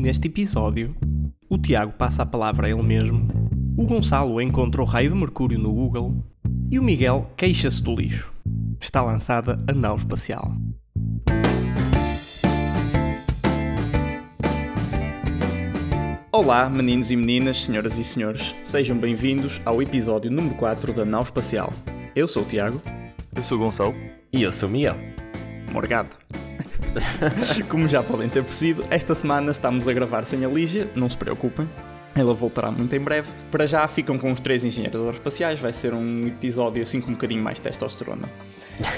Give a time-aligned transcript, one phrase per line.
[0.00, 0.96] Neste episódio,
[1.46, 3.28] o Tiago passa a palavra a ele mesmo,
[3.76, 6.24] o Gonçalo encontra o raio de Mercúrio no Google
[6.70, 8.32] e o Miguel queixa-se do lixo.
[8.80, 10.54] Está lançada a nau espacial.
[16.32, 18.54] Olá, meninos e meninas, senhoras e senhores.
[18.66, 21.70] Sejam bem-vindos ao episódio número 4 da Nau Espacial.
[22.16, 22.80] Eu sou o Tiago.
[23.36, 23.94] Eu sou o Gonçalo.
[24.32, 24.96] E eu sou o Miguel.
[25.70, 26.19] Morgado.
[27.68, 31.16] Como já podem ter percebido, esta semana estamos a gravar sem a Lígia, não se
[31.16, 31.68] preocupem.
[32.14, 33.28] Ela voltará muito em breve.
[33.52, 37.14] Para já ficam com os três engenheiros aeroespaciais, vai ser um episódio assim com um
[37.14, 38.28] bocadinho mais testosterona.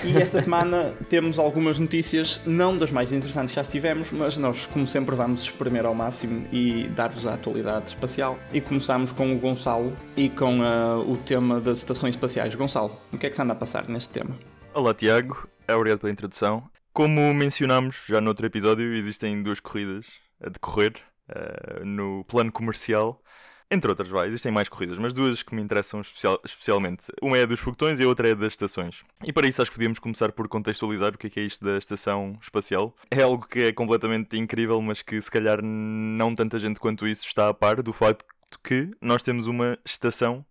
[0.03, 4.67] E esta semana temos algumas notícias, não das mais interessantes que já tivemos, mas nós,
[4.73, 8.39] como sempre, vamos espremer ao máximo e dar-vos a atualidade espacial.
[8.53, 12.55] E começamos com o Gonçalo e com uh, o tema das estações espaciais.
[12.55, 14.35] Gonçalo, o que é que se anda a passar neste tema?
[14.73, 15.47] Olá, Tiago.
[15.69, 16.72] Obrigado pela introdução.
[16.93, 20.93] Como mencionámos já no outro episódio, existem duas corridas a decorrer
[21.31, 23.23] uh, no plano comercial.
[23.71, 27.07] Entre outras, vai, existem mais corridas, mas duas que me interessam especial, especialmente.
[27.23, 29.03] Uma é a dos foguetões e a outra é das estações.
[29.25, 31.65] E para isso acho que podíamos começar por contextualizar o que é, que é isto
[31.65, 32.95] da estação espacial.
[33.11, 37.27] É algo que é completamente incrível, mas que se calhar não tanta gente quanto isso
[37.27, 38.27] está a par do facto
[38.63, 40.45] que nós temos uma estação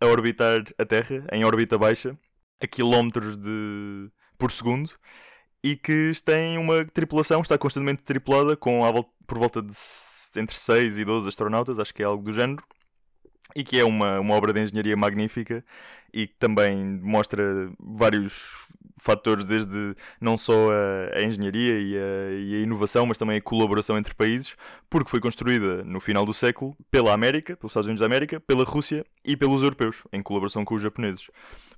[0.00, 2.16] a orbitar a Terra, em órbita baixa,
[2.60, 4.08] a quilómetros de...
[4.38, 4.92] por segundo,
[5.62, 9.74] e que tem uma tripulação, está constantemente tripulada com volta, por volta de
[10.36, 12.62] entre 6 e 12 astronautas, acho que é algo do género,
[13.54, 15.64] e que é uma, uma obra de engenharia magnífica
[16.12, 18.66] e que também mostra vários
[18.98, 23.42] fatores, desde não só a, a engenharia e a, e a, inovação, mas também a
[23.42, 24.54] colaboração entre países,
[24.88, 28.64] porque foi construída no final do século pela América, pelos Estados Unidos da América, pela
[28.64, 31.28] Rússia e pelos europeus, em colaboração com os japoneses.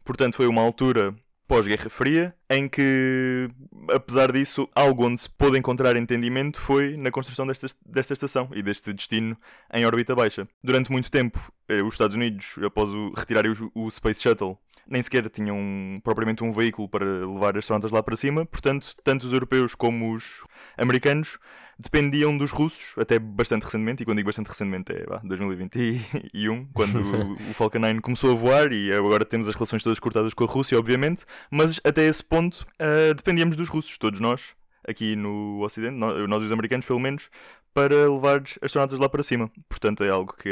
[0.04, 1.14] Portanto, foi uma altura
[1.46, 3.48] pós-Guerra Fria, em que,
[3.90, 8.62] apesar disso, algo onde se pôde encontrar entendimento foi na construção desta, desta estação e
[8.62, 9.36] deste destino
[9.72, 10.48] em órbita baixa.
[10.62, 14.58] Durante muito tempo, eh, os Estados Unidos, após o, retirarem o, o Space Shuttle,
[14.88, 19.32] nem sequer tinham propriamente um veículo para levar astronautas lá para cima, portanto, tanto os
[19.32, 20.44] europeus como os
[20.76, 21.38] americanos
[21.78, 27.00] dependiam dos russos, até bastante recentemente, e quando digo bastante recentemente é bah, 2021, quando
[27.34, 28.72] o, Falcon 9 começou a voar.
[28.72, 32.66] E agora temos as relações todas cortadas com a Rússia, obviamente, mas até esse ponto
[32.80, 34.54] uh, dependíamos dos russos, todos nós,
[34.86, 37.28] aqui no Ocidente, nós, nós os americanos pelo menos,
[37.74, 39.50] para levar astronautas lá para cima.
[39.68, 40.48] Portanto, é algo que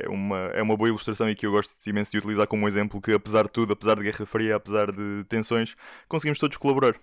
[0.00, 3.00] é uma, é uma boa ilustração e que eu gosto imenso de utilizar como exemplo
[3.00, 5.74] que, apesar de tudo, apesar de Guerra Fria, apesar de tensões,
[6.08, 6.94] conseguimos todos colaborar.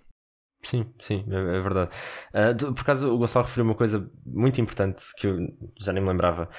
[0.62, 1.90] Sim, sim, é, é verdade.
[2.34, 5.38] Uh, por acaso, o Gonçalo referiu uma coisa muito importante que eu
[5.80, 6.50] já nem me lembrava.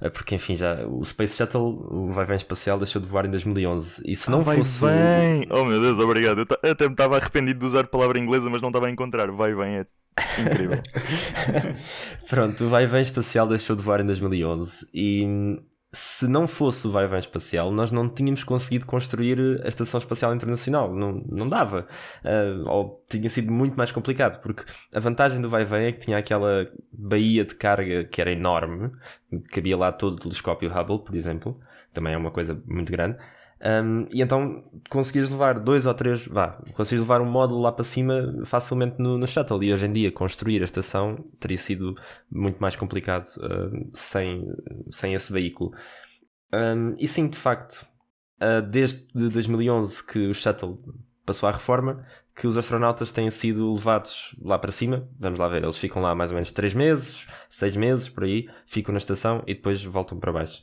[0.00, 4.02] Uh, porque, enfim, já o Space Shuttle, o vai-vem espacial, deixou de voar em 2011.
[4.06, 4.84] E se não ah, vai fosse.
[4.84, 5.46] Vem.
[5.50, 6.46] Oh meu Deus, obrigado.
[6.62, 9.30] Eu até me estava arrependido de usar a palavra inglesa, mas não estava a encontrar.
[9.30, 9.86] Vai, vem, é
[10.40, 10.82] incrível.
[12.28, 15.58] Pronto, o vai-vem espacial deixou de voar em 2011 e
[15.96, 20.94] se não fosse o vai-vem espacial, nós não tínhamos conseguido construir a Estação Espacial Internacional.
[20.94, 21.86] Não, não dava.
[22.22, 24.62] Uh, ou tinha sido muito mais complicado, porque
[24.92, 28.90] a vantagem do vai-vem é que tinha aquela baía de carga que era enorme,
[29.50, 31.58] cabia lá todo o telescópio Hubble, por exemplo,
[31.94, 33.16] também é uma coisa muito grande.
[33.58, 37.84] Um, e então conseguias levar dois ou três, vá, conseguias levar um módulo lá para
[37.84, 39.62] cima facilmente no, no shuttle.
[39.64, 41.94] E hoje em dia construir a estação teria sido
[42.30, 44.46] muito mais complicado uh, sem,
[44.90, 45.72] sem esse veículo.
[46.52, 47.86] Um, e sim, de facto,
[48.40, 50.78] uh, desde 2011 que o shuttle
[51.24, 55.08] passou à reforma, que os astronautas têm sido levados lá para cima.
[55.18, 58.48] Vamos lá ver, eles ficam lá mais ou menos 3 meses, 6 meses por aí,
[58.66, 60.62] ficam na estação e depois voltam para baixo.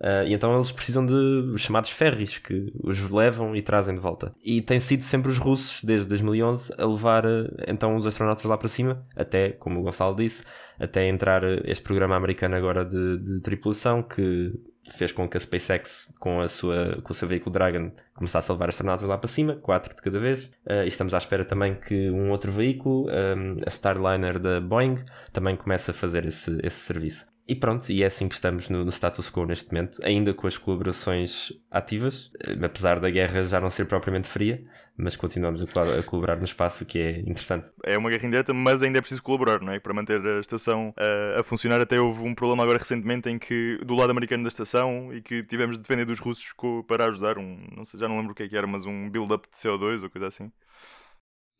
[0.00, 4.00] Uh, e então eles precisam de os chamados ferries que os levam e trazem de
[4.00, 4.34] volta.
[4.44, 8.56] E tem sido sempre os russos, desde 2011, a levar uh, então os astronautas lá
[8.58, 10.44] para cima, até, como o Gonçalo disse,
[10.78, 14.52] até entrar uh, este programa americano agora de, de, tripulação que
[14.90, 18.54] fez com que a SpaceX, com, a sua, com o seu veículo Dragon, começasse a
[18.54, 20.52] levar astronautas lá para cima, quatro de cada vez.
[20.68, 25.56] e estamos à espera também que um outro veículo, um, a Starliner da Boeing, também
[25.56, 27.33] comece a fazer esse, esse serviço.
[27.46, 30.46] E pronto, e é assim que estamos no, no, status quo neste momento, ainda com
[30.46, 34.64] as colaborações ativas, eh, apesar da guerra já não ser propriamente fria,
[34.96, 37.70] mas continuamos a, a colaborar no espaço, que é interessante.
[37.82, 39.78] É uma guerra indireta, mas ainda é preciso colaborar, não é?
[39.78, 41.82] Para manter a estação a, a funcionar.
[41.82, 45.42] Até houve um problema agora recentemente em que, do lado americano da estação, e que
[45.42, 46.54] tivemos de depender dos russos
[46.88, 49.10] para ajudar, um, não sei, já não lembro o que é que era, mas um
[49.10, 50.50] build-up de CO2 ou coisa assim.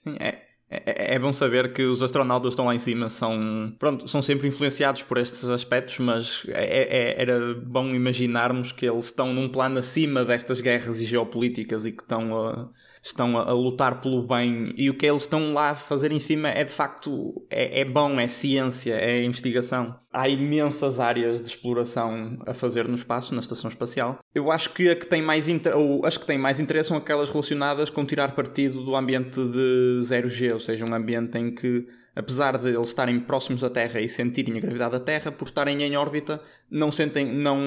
[0.03, 0.54] Sim, é,
[0.87, 4.49] é, é, bom saber que os astronautas estão lá em cima são, pronto, são sempre
[4.49, 9.79] influenciados por estes aspectos, mas é, é, era bom imaginarmos que eles estão num plano
[9.79, 12.69] acima destas guerras e geopolíticas e que estão a,
[13.05, 16.19] estão a, a lutar pelo bem e o que eles estão lá a fazer em
[16.19, 19.95] cima é de facto é, é bom, é ciência, é investigação.
[20.11, 24.19] Há imensas áreas de exploração a fazer no espaço, na estação espacial.
[24.35, 27.29] Eu acho que a que tem mais ou as que têm mais interesse são aquelas
[27.29, 32.57] relacionadas com tirar partido do ambiente de 0G, ou seja, um ambiente em que apesar
[32.59, 35.97] de eles estarem próximos da Terra e sentirem a gravidade da Terra, por estarem em
[35.97, 36.41] órbita,
[36.71, 37.59] não sentem, não,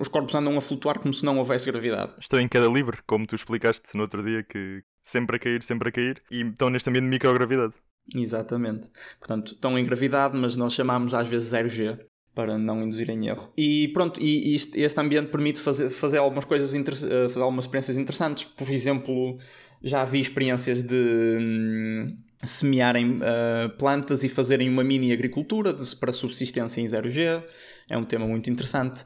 [0.00, 2.12] os corpos andam a flutuar como se não houvesse gravidade.
[2.20, 5.88] Estão em queda livre, como tu explicaste no outro dia, que sempre a cair, sempre
[5.88, 7.74] a cair, e estão neste ambiente de microgravidade.
[8.14, 8.90] Exatamente.
[9.18, 11.98] Portanto, estão em gravidade, mas nós chamamos às vezes 0G
[12.34, 13.52] para não induzir em erro.
[13.56, 17.96] E pronto, e este, este ambiente permite fazer, fazer algumas coisas, eh, fazer algumas experiências
[17.96, 18.44] interessantes.
[18.44, 19.36] Por exemplo,
[19.82, 26.12] já vi experiências de hum, semearem uh, plantas e fazerem uma mini agricultura de, para
[26.12, 27.42] subsistência em 0G.
[27.88, 29.04] É um tema muito interessante.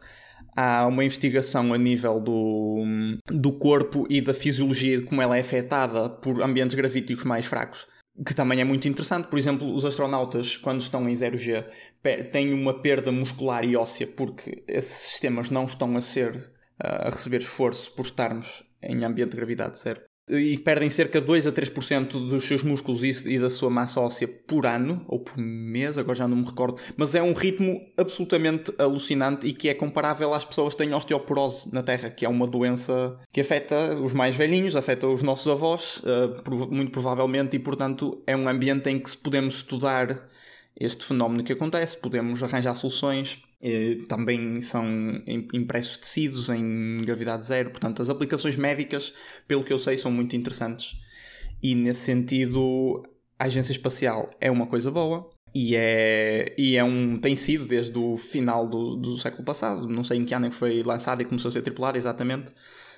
[0.56, 2.84] Há uma investigação a nível do,
[3.28, 7.88] do corpo e da fisiologia como ela é afetada por ambientes gravíticos mais fracos,
[8.24, 9.26] que também é muito interessante.
[9.26, 11.64] Por exemplo, os astronautas, quando estão em 0G,
[12.30, 17.10] têm uma perda muscular e óssea porque esses sistemas não estão a ser uh, a
[17.10, 21.52] receber esforço por estarmos em ambiente de gravidade zero e perdem cerca de 2 a
[21.52, 26.16] 3% dos seus músculos e, da sua massa óssea por ano, ou por mês, agora
[26.16, 30.44] já não me recordo, mas é um ritmo absolutamente alucinante e que é comparável às
[30.44, 34.74] pessoas que têm osteoporose na Terra, que é uma doença que afeta os mais velhinhos,
[34.76, 39.16] afeta os nossos avós, uh, muito provavelmente, e portanto é um ambiente em que se
[39.16, 40.26] podemos estudar
[40.78, 43.38] este fenómeno que acontece, podemos arranjar soluções
[44.08, 44.86] também são
[45.26, 49.12] impressos tecidos em gravidade zero, portanto, as aplicações médicas,
[49.48, 50.96] pelo que eu sei, são muito interessantes.
[51.62, 53.02] E nesse sentido,
[53.38, 57.96] a agência espacial é uma coisa boa e é, e é um tem sido desde
[57.96, 59.88] o final do, do século passado.
[59.88, 62.52] Não sei em que ano é que foi lançada e começou a ser tripulada exatamente,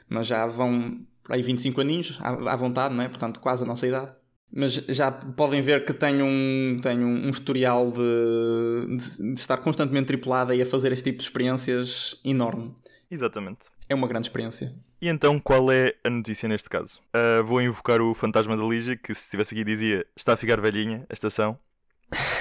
[0.09, 3.09] mas já vão aí 25 aninhos à, à vontade, não é?
[3.09, 4.13] Portanto, quase a nossa idade.
[4.53, 10.07] Mas já podem ver que tenho um, tenho um historial de, de, de estar constantemente
[10.07, 12.75] tripulada e a fazer este tipo de experiências enorme.
[13.11, 13.67] Exatamente.
[13.89, 14.75] É uma grande experiência.
[15.01, 17.01] E então, qual é a notícia neste caso?
[17.15, 20.61] Uh, vou invocar o fantasma da Lígia, que se estivesse aqui dizia está a ficar
[20.61, 21.59] velhinha a estação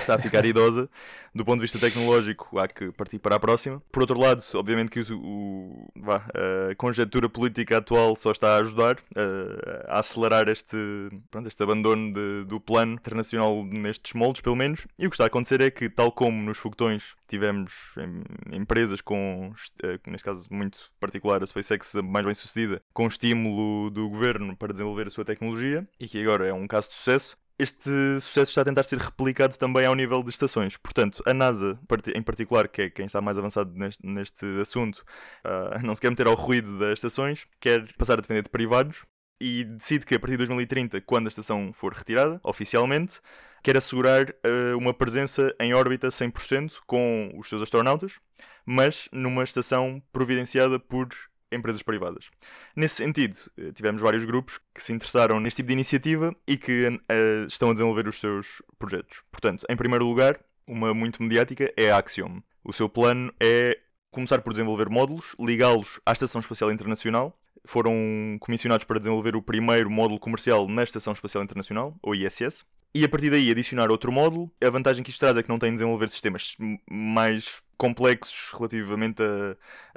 [0.05, 0.89] está a ficar idosa.
[1.33, 3.81] Do ponto de vista tecnológico, há que partir para a próxima.
[3.91, 6.25] Por outro lado, obviamente que o, o vá,
[6.71, 10.77] a conjectura política atual só está a ajudar a, a acelerar este,
[11.29, 14.87] pronto, este abandono de, do plano internacional nestes moldes, pelo menos.
[14.97, 19.01] E o que está a acontecer é que, tal como nos foguetões tivemos em, empresas
[19.01, 19.51] com,
[19.83, 24.71] eh, neste caso muito particular, a SpaceX mais bem sucedida, com estímulo do governo para
[24.71, 28.61] desenvolver a sua tecnologia, e que agora é um caso de sucesso, este sucesso está
[28.61, 30.75] a tentar ser replicado também ao nível de estações.
[30.77, 31.79] Portanto, a NASA,
[32.13, 35.03] em particular, que é quem está mais avançado neste, neste assunto,
[35.45, 39.05] uh, não se quer meter ao ruído das estações, quer passar a depender de privados
[39.39, 43.19] e decide que a partir de 2030, quando a estação for retirada, oficialmente,
[43.63, 48.19] quer assegurar uh, uma presença em órbita 100% com os seus astronautas,
[48.65, 51.09] mas numa estação providenciada por
[51.55, 52.29] empresas privadas.
[52.75, 56.87] Nesse sentido, eh, tivemos vários grupos que se interessaram neste tipo de iniciativa e que
[56.87, 59.21] uh, estão a desenvolver os seus projetos.
[59.31, 62.41] Portanto, em primeiro lugar, uma muito mediática é a Axiom.
[62.63, 63.77] O seu plano é
[64.11, 67.37] começar por desenvolver módulos, ligá-los à Estação Espacial Internacional.
[67.65, 72.65] Foram comissionados para desenvolver o primeiro módulo comercial na Estação Espacial Internacional, ou ISS,
[72.95, 74.49] e a partir daí adicionar outro módulo.
[74.63, 76.55] A vantagem que isto traz é que não tem de desenvolver sistemas
[76.89, 79.21] mais complexos relativamente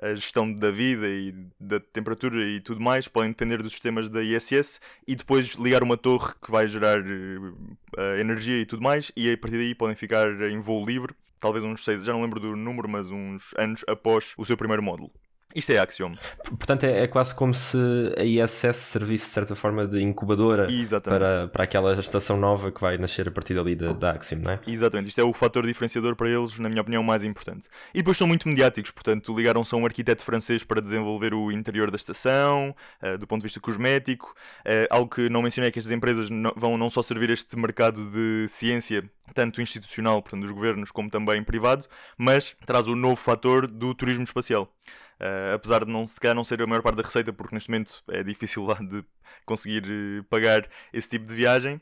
[0.02, 4.20] à, gestão da vida e da temperatura e tudo mais, podem depender dos sistemas da
[4.20, 9.32] ISS e depois ligar uma torre que vai gerar uh, energia e tudo mais, e
[9.32, 12.56] a partir daí podem ficar em voo livre, talvez uns seis, já não lembro do
[12.56, 15.12] número, mas uns anos após o seu primeiro módulo.
[15.54, 16.12] Isto é Axiom.
[16.44, 17.78] Portanto, é, é, quase como se
[18.18, 20.68] a ISS servisse de certa forma de incubadora
[21.02, 24.50] para, para aquela estação nova que vai nascer a partir dali da, da Axiom, não
[24.50, 24.60] é?
[24.66, 25.08] Exatamente.
[25.08, 27.66] Isto é o fator diferenciador para eles, na minha opinião, mais importante.
[27.94, 31.90] E depois são muito mediáticos, portanto, ligaram-se a um arquiteto francês para desenvolver o interior
[31.90, 34.34] da estação, uh, do ponto de vista cosmético.
[34.60, 37.58] Uh, algo que não mencionei é que estas empresas não, vão não só servir este
[37.58, 39.02] mercado de ciência,
[39.32, 41.86] tanto institucional, portanto, dos governos, como também privado,
[42.18, 44.70] mas traz o novo fator do turismo espacial.
[45.20, 47.70] Uh, apesar de não, se calhar não ser a maior parte da receita, porque neste
[47.70, 49.04] momento é difícil lá de
[49.44, 51.80] conseguir uh, pagar esse tipo de viagem.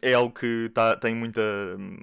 [0.00, 1.40] É algo que tá, tem muita,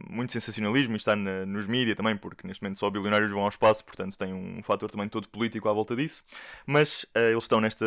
[0.09, 3.49] muito sensacionalismo e está na, nos mídias também, porque neste momento só bilionários vão ao
[3.49, 6.23] espaço, portanto tem um fator também todo político à volta disso.
[6.65, 7.85] Mas uh, eles estão nesta,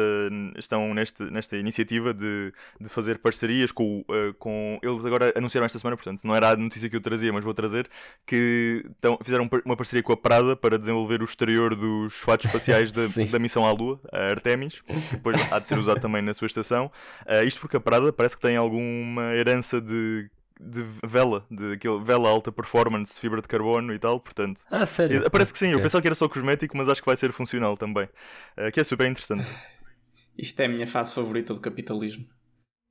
[0.57, 4.79] estão neste, nesta iniciativa de, de fazer parcerias com, uh, com.
[4.83, 7.53] Eles agora anunciaram esta semana, portanto não era a notícia que eu trazia, mas vou
[7.53, 7.89] trazer,
[8.27, 12.93] que estão, fizeram uma parceria com a Prada para desenvolver o exterior dos fatos espaciais
[12.93, 16.33] da, da missão à Lua, a Artemis, que depois há de ser usado também na
[16.33, 16.91] sua estação.
[17.27, 19.98] Uh, isto porque a Prada parece que tem alguma herança de
[20.61, 24.63] de vela, de aquele vela alta performance, fibra de carbono e tal, portanto.
[24.71, 25.31] Ah, sério?
[25.31, 25.79] Parece que sim, okay.
[25.79, 28.09] eu pensava que era só cosmético, mas acho que vai ser funcional também.
[28.57, 29.49] Uh, que é super interessante.
[30.37, 32.27] Isto é a minha fase favorita do capitalismo.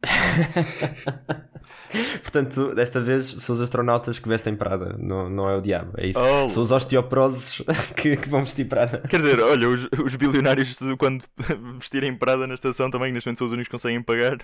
[2.21, 6.07] Portanto, desta vez são os astronautas que vestem Prada, não, não é o diabo, é
[6.07, 6.19] isso.
[6.19, 6.49] Oh.
[6.49, 7.63] São os osteoproses
[7.95, 8.99] que, que, vão vestir Prada.
[9.09, 11.25] Quer dizer, olha, os, os bilionários, quando
[11.79, 14.37] vestirem Prada na estação, também neste momento são os únicos que conseguem pagar.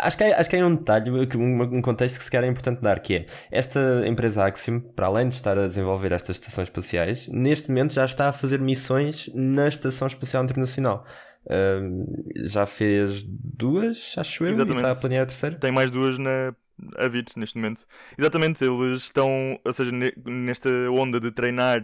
[0.00, 2.50] Acho que, é, acho que é um detalhe, um, um contexto que se calhar é
[2.50, 6.68] importante dar, que é esta empresa Axiom, para além de estar a desenvolver estas estações
[6.68, 11.04] espaciais, neste momento já está a fazer missões na Estação Espacial Internacional.
[11.44, 14.76] Uh, já fez duas, acho eu, Exatamente.
[14.76, 15.56] e está a planear a terceira.
[15.56, 16.54] Tem mais duas na,
[16.96, 17.86] a vir neste momento.
[18.18, 19.92] Exatamente, eles estão, ou seja,
[20.24, 21.82] nesta onda de treinar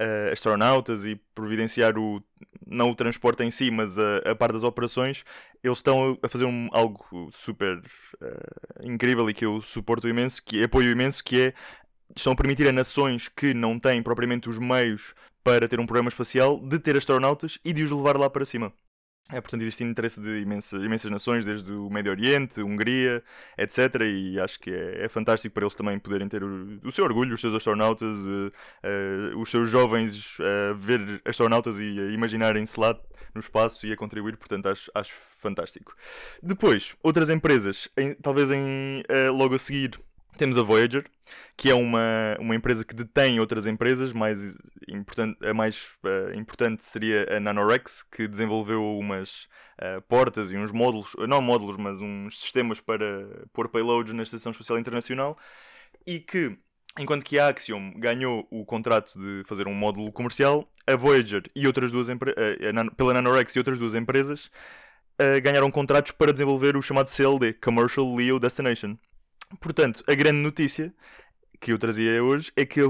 [0.00, 2.22] uh, astronautas e providenciar o
[2.70, 5.24] não o transporte em si, mas a, a par das operações,
[5.64, 10.62] eles estão a fazer um, algo super uh, incrível e que eu suporto imenso, que
[10.62, 11.54] apoio imenso, que é
[12.14, 16.08] estão a permitir a nações que não têm propriamente os meios para ter um programa
[16.08, 18.72] espacial de ter astronautas e de os levar lá para cima.
[19.30, 23.22] É, portanto, existe interesse de imensas, imensas nações, desde o Médio Oriente, Hungria,
[23.58, 24.00] etc.
[24.02, 27.34] E acho que é, é fantástico para eles também poderem ter o, o seu orgulho,
[27.34, 28.50] os seus astronautas, uh,
[29.34, 32.98] uh, os seus jovens uh, ver astronautas e a imaginarem-se lá
[33.34, 34.38] no espaço e a contribuir.
[34.38, 35.94] Portanto, acho, acho fantástico.
[36.42, 40.00] Depois, outras empresas, em, talvez em, eh, logo a seguir,
[40.38, 41.04] temos a Voyager,
[41.56, 44.56] que é uma, uma empresa que detém outras empresas, mais
[44.88, 49.48] importante, a mais uh, importante seria a Nanorex, que desenvolveu umas
[49.82, 54.52] uh, portas e uns módulos, não módulos, mas uns sistemas para pôr payloads na Estação
[54.52, 55.36] Espacial Internacional,
[56.06, 56.56] e que,
[56.98, 61.66] enquanto que a Axiom ganhou o contrato de fazer um módulo comercial, a Voyager e
[61.66, 62.16] outras duas uh,
[62.96, 64.50] pela Nanorex e outras duas empresas
[65.42, 68.96] ganharam contratos para desenvolver o chamado CLD, Commercial LEO Destination
[69.60, 70.92] Portanto, a grande notícia
[71.60, 72.80] que eu trazia hoje é que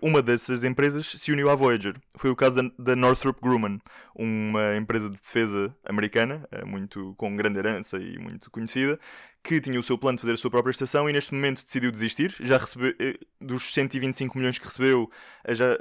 [0.00, 1.94] uma dessas empresas se uniu à Voyager.
[2.16, 3.78] Foi o caso da, Northrop Grumman,
[4.14, 8.98] uma empresa de defesa americana, eh, muito com grande herança e muito conhecida,
[9.42, 11.92] que tinha o seu plano de fazer a sua própria estação e neste momento decidiu
[11.92, 12.34] desistir.
[12.40, 15.10] Já recebeu, eh, dos 125 milhões que recebeu,
[15.44, 15.76] eh, já,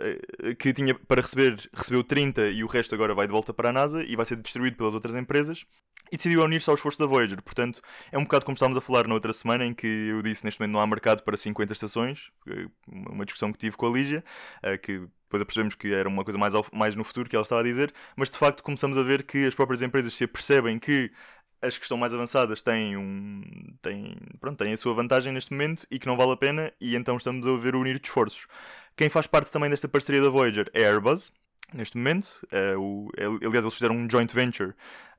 [0.60, 3.74] que tinha para receber, recebeu 30 e o resto agora vai de volta para a
[3.74, 5.66] NASA e vai ser distribuído pelas outras empresas
[6.12, 7.42] e decidiu unir-se ao esforço da Voyager.
[7.42, 7.82] Portanto,
[8.12, 10.60] é um bocado como estávamos a falar na outra semana, em que eu disse neste
[10.60, 12.32] momento não há mercado para 50 estações,
[12.88, 14.24] uma discussão que tive com a Lígia,
[14.64, 17.44] eh, que depois percebemos que era uma coisa mais, ao, mais no futuro que ela
[17.44, 20.80] estava a dizer, mas de facto começamos a ver que as próprias empresas se percebem
[20.80, 21.12] que
[21.62, 23.42] as que estão mais avançadas têm, um,
[23.82, 26.96] têm, pronto, têm a sua vantagem neste momento e que não vale a pena, e
[26.96, 28.48] então estamos a ver unir esforços.
[28.96, 31.32] Quem faz parte também desta parceria da Voyager é a Airbus,
[31.74, 32.46] neste momento.
[32.52, 34.74] Uh, o, aliás, eles fizeram um joint venture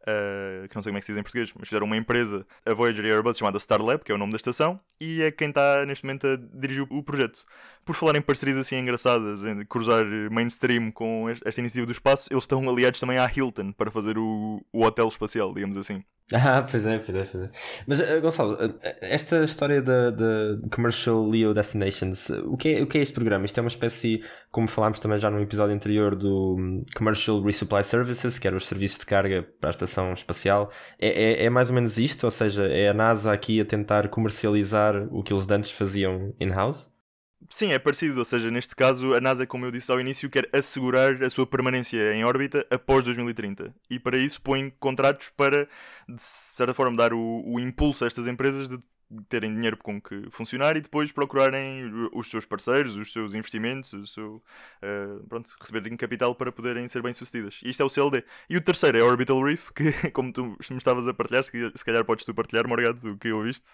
[0.08, 2.46] uh, que não sei como é que se diz em português, mas fizeram uma empresa,
[2.64, 5.84] a Voyager Airbus, chamada Starlab, que é o nome da estação, e é quem está
[5.84, 7.44] neste momento a dirigir o projeto.
[7.86, 12.42] Por falar em parcerias assim engraçadas, em cruzar mainstream com esta iniciativa do espaço, eles
[12.42, 16.02] estão aliados também à Hilton para fazer o, o hotel espacial, digamos assim.
[16.34, 17.50] Ah, pois é, pois é, pois é.
[17.86, 20.12] Mas, uh, Gonçalo, uh, esta história da
[20.74, 23.44] Commercial Leo Destinations, o que, é, o que é este programa?
[23.44, 27.84] Isto é uma espécie, como falámos também já no episódio anterior, do um, Commercial Resupply
[27.84, 30.70] Services, que era os serviços de carga para a estação espacial.
[30.98, 32.24] É, é, é, mais ou menos isto?
[32.24, 36.95] Ou seja, é a NASA aqui a tentar comercializar o que eles antes faziam in-house?
[37.50, 40.48] Sim, é parecido, ou seja, neste caso a NASA, como eu disse ao início, quer
[40.52, 45.68] assegurar a sua permanência em órbita após 2030 e para isso põe contratos para,
[46.08, 48.78] de certa forma, dar o, o impulso a estas empresas de
[49.28, 54.06] terem dinheiro com que funcionar e depois procurarem os seus parceiros, os seus investimentos, o
[54.06, 54.42] seu,
[54.82, 57.60] uh, pronto, receberem capital para poderem ser bem-sucedidas.
[57.62, 58.24] Isto é o CLD.
[58.50, 62.04] E o terceiro é Orbital Reef, que, como tu me estavas a partilhar, se calhar
[62.04, 63.70] podes tu partilhar, Morgado, o que ouviste.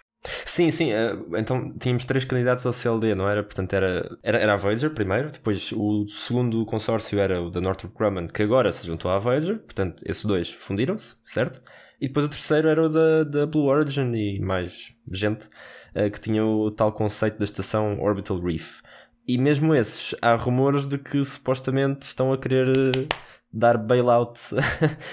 [0.46, 0.92] Sim, sim.
[0.92, 3.42] Uh, então tínhamos três candidatos ao CLD, não era?
[3.42, 7.96] Portanto, era, era, era a Voyager primeiro, depois o segundo consórcio era o da Northrop
[7.96, 11.60] Grumman, que agora se juntou à Voyager, portanto, esses dois fundiram-se, certo?
[12.02, 15.46] E depois o terceiro era o da, da Blue Origin e mais gente
[15.94, 18.80] uh, que tinha o tal conceito da estação Orbital Reef.
[19.26, 23.08] E mesmo esses, há rumores de que supostamente estão a querer uh,
[23.52, 24.58] dar bailout, uh,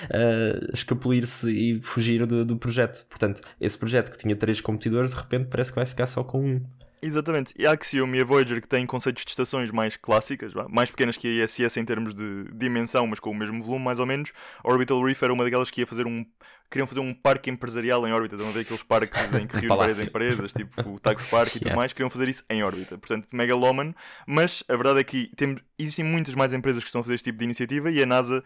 [0.74, 3.06] escapulir-se e fugir do, do projeto.
[3.08, 6.44] Portanto, esse projeto que tinha três competidores, de repente parece que vai ficar só com
[6.44, 6.66] um.
[7.02, 7.54] Exatamente.
[7.58, 11.18] E a Axiom e a Voyager que têm conceitos de estações mais clássicas, mais pequenas
[11.18, 14.32] que a ISS em termos de dimensão, mas com o mesmo volume, mais ou menos.
[14.64, 16.26] A Orbital Reef era uma daquelas que ia fazer um.
[16.70, 18.36] Queriam fazer um parque empresarial em órbita.
[18.36, 21.60] Estão a ver aqueles parques em que reúnem várias empresas, tipo o Tagus Park e
[21.60, 21.94] tudo mais.
[21.94, 22.98] Queriam fazer isso em órbita.
[22.98, 23.96] Portanto, megaloman.
[24.28, 27.26] Mas a verdade é que tem, existem muitas mais empresas que estão a fazer este
[27.26, 28.44] tipo de iniciativa e a NASA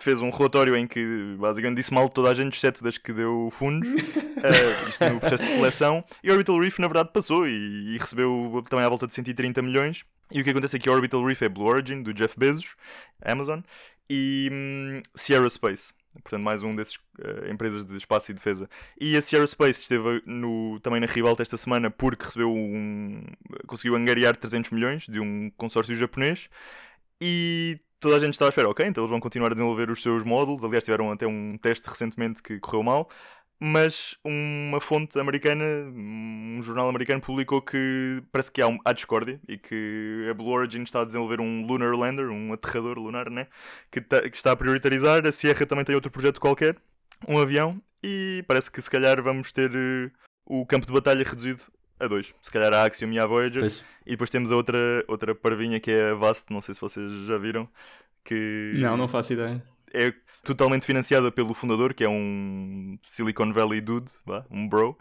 [0.00, 3.12] fez um relatório em que basicamente disse mal de toda a gente, exceto das que
[3.12, 3.94] deu fundos, uh,
[4.88, 8.64] isto no processo de seleção, e a Orbital Reef na verdade passou e, e, recebeu
[8.68, 10.04] também à volta de 130 milhões.
[10.30, 12.76] E o que acontece é que a Orbital Reef é Blue Origin, do Jeff Bezos,
[13.24, 13.60] Amazon,
[14.10, 15.92] e hum, Sierra Space.
[16.22, 18.68] Portanto, mais um desses uh, empresas de espaço e defesa.
[19.00, 23.22] E a Sierra Space esteve no, também na ribalta esta semana porque recebeu um.
[23.66, 26.48] conseguiu angariar 300 milhões de um consórcio japonês.
[27.20, 30.02] E toda a gente estava à espera, ok, então eles vão continuar a desenvolver os
[30.02, 30.64] seus módulos.
[30.64, 33.08] Aliás, tiveram até um teste recentemente que correu mal.
[33.60, 39.40] Mas uma fonte americana, um jornal americano, publicou que parece que há, um, há discórdia
[39.48, 43.48] e que a Blue Origin está a desenvolver um Lunar Lander, um aterrador lunar, né?
[43.90, 45.26] que, tá, que está a prioritarizar.
[45.26, 46.76] A Sierra também tem outro projeto qualquer,
[47.26, 50.10] um avião, e parece que se calhar vamos ter uh,
[50.46, 51.64] o campo de batalha reduzido
[51.98, 52.34] a dois.
[52.40, 53.62] Se calhar a Axiom e a Voyager.
[53.62, 53.84] Pois.
[54.06, 57.26] E depois temos a outra, outra parvinha que é a Vast, não sei se vocês
[57.26, 57.68] já viram.
[58.24, 59.62] Que não, não faço ideia.
[59.92, 60.12] É
[60.42, 64.10] totalmente financiada pelo fundador, que é um Silicon Valley dude,
[64.50, 64.96] um bro,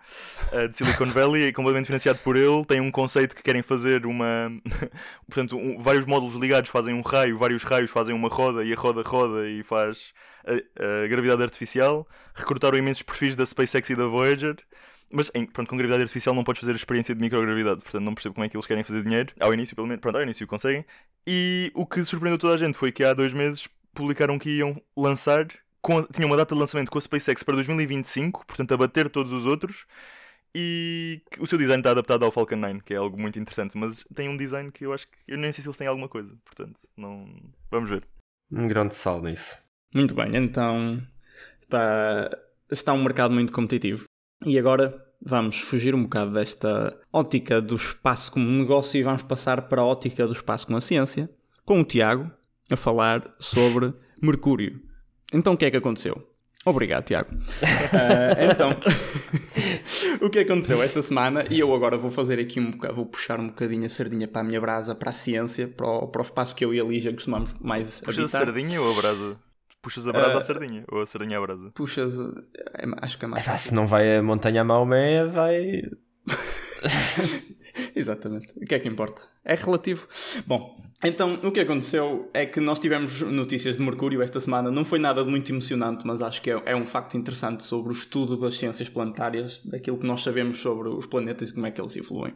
[0.51, 2.65] uh, de Silicon Valley, é completamente financiado por ele.
[2.65, 4.51] Tem um conceito que querem fazer uma.
[5.27, 8.75] Portanto, um, vários módulos ligados fazem um raio, vários raios fazem uma roda e a
[8.75, 10.13] roda roda e faz
[10.45, 12.07] a, a gravidade artificial.
[12.35, 14.57] Recrutaram imensos perfis da SpaceX e da Voyager.
[15.11, 18.13] Mas em, pronto, com gravidade artificial não podes fazer a experiência de microgravidade, portanto não
[18.13, 19.33] percebo como é que eles querem fazer dinheiro.
[19.39, 20.85] Ao início, pelo menos, pronto, ao início conseguem.
[21.25, 24.81] E o que surpreendeu toda a gente foi que há dois meses publicaram que iam
[24.95, 25.47] lançar,
[25.81, 29.31] com, tinham uma data de lançamento com a SpaceX para 2025, portanto a bater todos
[29.31, 29.85] os outros.
[30.53, 34.03] E o seu design está adaptado ao Falcon 9, que é algo muito interessante, mas
[34.15, 36.35] tem um design que eu acho que eu nem sei se eles têm alguma coisa,
[36.43, 37.27] portanto, não.
[37.69, 38.03] Vamos ver.
[38.51, 39.63] Um grande sal nisso.
[39.93, 41.01] Muito bem, então
[41.61, 42.29] está,
[42.71, 44.05] está um mercado muito competitivo.
[44.45, 49.63] E agora vamos fugir um bocado desta ótica do espaço como negócio e vamos passar
[49.63, 51.29] para a ótica do espaço como a ciência,
[51.65, 52.31] com o Tiago
[52.71, 54.81] a falar sobre Mercúrio.
[55.33, 56.27] Então o que é que aconteceu?
[56.65, 57.33] Obrigado, Tiago.
[57.33, 58.71] Uh, então,
[60.21, 63.39] o que aconteceu esta semana, e eu agora vou fazer aqui um bocado, vou puxar
[63.39, 66.25] um bocadinho a sardinha para a minha brasa, para a ciência, para o, para o
[66.25, 69.46] espaço que eu e a Lígia costumamos mais Puxas a sardinha ou a brasa?
[69.87, 71.71] Puxas a brasa uh, à sardinha ou a sardinha à brasa?
[71.73, 72.19] Puxas.
[72.73, 73.47] É, acho que é mais.
[73.47, 75.81] É, se não vai a montanha a Maomé, vai.
[77.95, 78.51] Exatamente.
[78.57, 79.21] O que é que importa?
[79.45, 80.05] É relativo.
[80.45, 84.69] Bom, então o que aconteceu é que nós tivemos notícias de Mercúrio esta semana.
[84.69, 87.93] Não foi nada de muito emocionante, mas acho que é, é um facto interessante sobre
[87.93, 91.71] o estudo das ciências planetárias, daquilo que nós sabemos sobre os planetas e como é
[91.71, 92.35] que eles evoluem.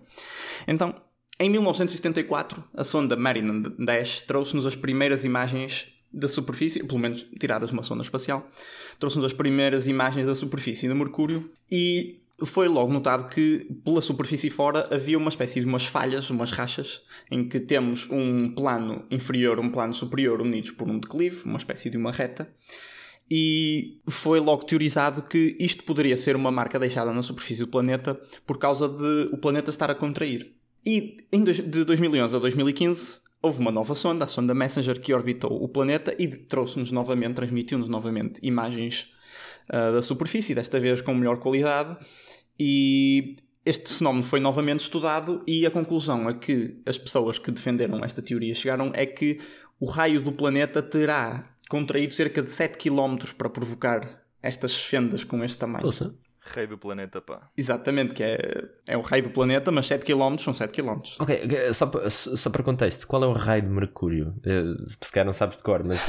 [0.66, 0.96] Então,
[1.38, 7.70] em 1974, a sonda Mariner 10 trouxe-nos as primeiras imagens da superfície, pelo menos tiradas
[7.70, 8.50] de uma sonda espacial,
[9.00, 14.50] trouxe-nos as primeiras imagens da superfície de Mercúrio e foi logo notado que pela superfície
[14.50, 19.60] fora havia uma espécie de umas falhas, umas rachas, em que temos um plano inferior
[19.60, 22.52] um plano superior unidos por um declive, uma espécie de uma reta,
[23.30, 28.20] e foi logo teorizado que isto poderia ser uma marca deixada na superfície do planeta
[28.46, 30.54] por causa de o planeta estar a contrair.
[30.86, 35.68] E de 2011 a 2015 houve uma nova sonda, a sonda Messenger, que orbitou o
[35.68, 39.12] planeta e trouxe-nos novamente, transmitiu-nos novamente imagens
[39.70, 41.98] uh, da superfície, desta vez com melhor qualidade.
[42.60, 48.04] E este fenómeno foi novamente estudado e a conclusão a que as pessoas que defenderam
[48.04, 49.40] esta teoria chegaram é que
[49.80, 55.44] o raio do planeta terá contraído cerca de 7 km para provocar estas fendas com
[55.44, 55.86] este tamanho.
[55.86, 56.14] Ouça.
[56.44, 57.50] Raio do planeta, pá.
[57.56, 61.00] Exatamente, que é, é o raio do planeta, mas 7 km são 7 km.
[61.20, 64.34] Ok, só, só para contexto, qual é o raio de Mercúrio?
[65.02, 66.00] Se calhar não sabes de cor, mas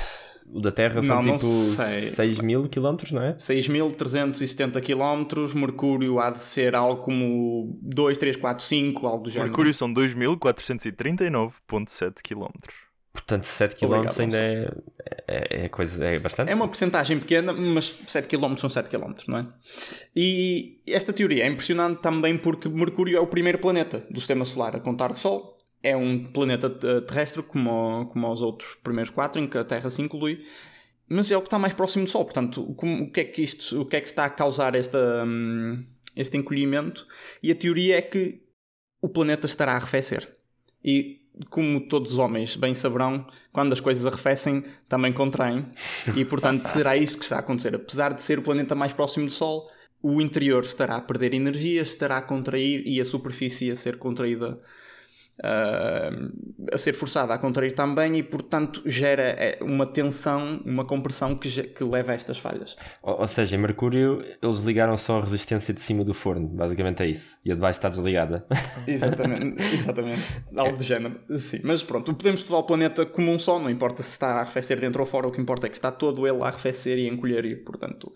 [0.46, 3.34] o da Terra são não, tipo 6 mil quilómetros, não é?
[3.34, 9.50] 6.370 quilómetros, Mercúrio há de ser algo como 2, 3, 4, 5, algo do género.
[9.50, 12.74] Mercúrio são 2.439.7 quilómetros.
[13.12, 14.74] Portanto, 7 km ainda é,
[15.26, 16.50] é, é, coisa, é bastante.
[16.50, 19.46] É uma porcentagem pequena, mas 7 km são 7 km, não é?
[20.16, 24.76] E esta teoria é impressionante também porque Mercúrio é o primeiro planeta do sistema solar
[24.76, 25.58] a contar do Sol.
[25.82, 26.70] É um planeta
[27.02, 30.44] terrestre como, como os outros primeiros quatro, em que a Terra se inclui,
[31.06, 32.24] mas é o que está mais próximo do Sol.
[32.24, 35.24] Portanto, como, o, que é que isto, o que é que está a causar esta,
[35.26, 35.84] um,
[36.16, 37.06] este encolhimento?
[37.42, 38.42] E a teoria é que
[39.02, 40.34] o planeta estará a arrefecer.
[40.82, 45.66] E como todos os homens bem saberão, quando as coisas arrefecem, também contraem.
[46.16, 47.74] E, portanto, será isso que está a acontecer.
[47.74, 49.70] Apesar de ser o planeta mais próximo do Sol,
[50.02, 54.58] o interior estará a perder energia, estará a contrair e a superfície a ser contraída
[55.42, 61.34] uh, a ser forçada a contrair também e, portanto, gera eh, uma tensão, uma compressão
[61.34, 62.76] que, que leva a estas falhas.
[63.02, 67.02] Ou, ou, seja, em Mercúrio eles ligaram só a resistência de cima do forno, basicamente
[67.02, 67.40] é isso.
[67.44, 68.46] E a de baixo está desligada.
[68.86, 70.22] Exatamente, exatamente.
[70.56, 71.20] Algo do género.
[71.36, 74.40] Sim, mas pronto, podemos estudar o planeta como um só, não importa se está a
[74.40, 77.08] arrefecer dentro ou fora, o que importa é que está todo ele a arrefecer e
[77.08, 78.12] a encolher e, portanto,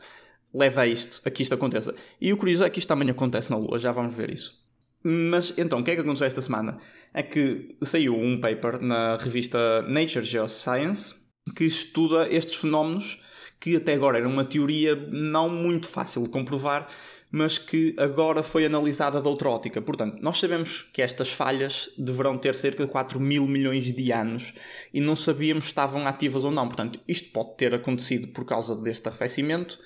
[0.52, 1.94] leva a isto, a que isto aconteça.
[2.20, 4.65] E o curioso é que isto também acontece na Lua, já vamos ver isso.
[5.08, 6.78] Mas então, o que é que aconteceu esta semana?
[7.14, 11.14] É que saiu um paper na revista Nature Geoscience
[11.54, 13.22] que estuda estes fenómenos
[13.60, 16.88] que até agora era uma teoria não muito fácil de comprovar,
[17.30, 19.80] mas que agora foi analisada de outra ótica.
[19.80, 24.54] Portanto, nós sabemos que estas falhas deverão ter cerca de 4 mil milhões de anos
[24.92, 26.66] e não sabíamos se estavam ativas ou não.
[26.66, 29.78] Portanto, isto pode ter acontecido por causa deste arrefecimento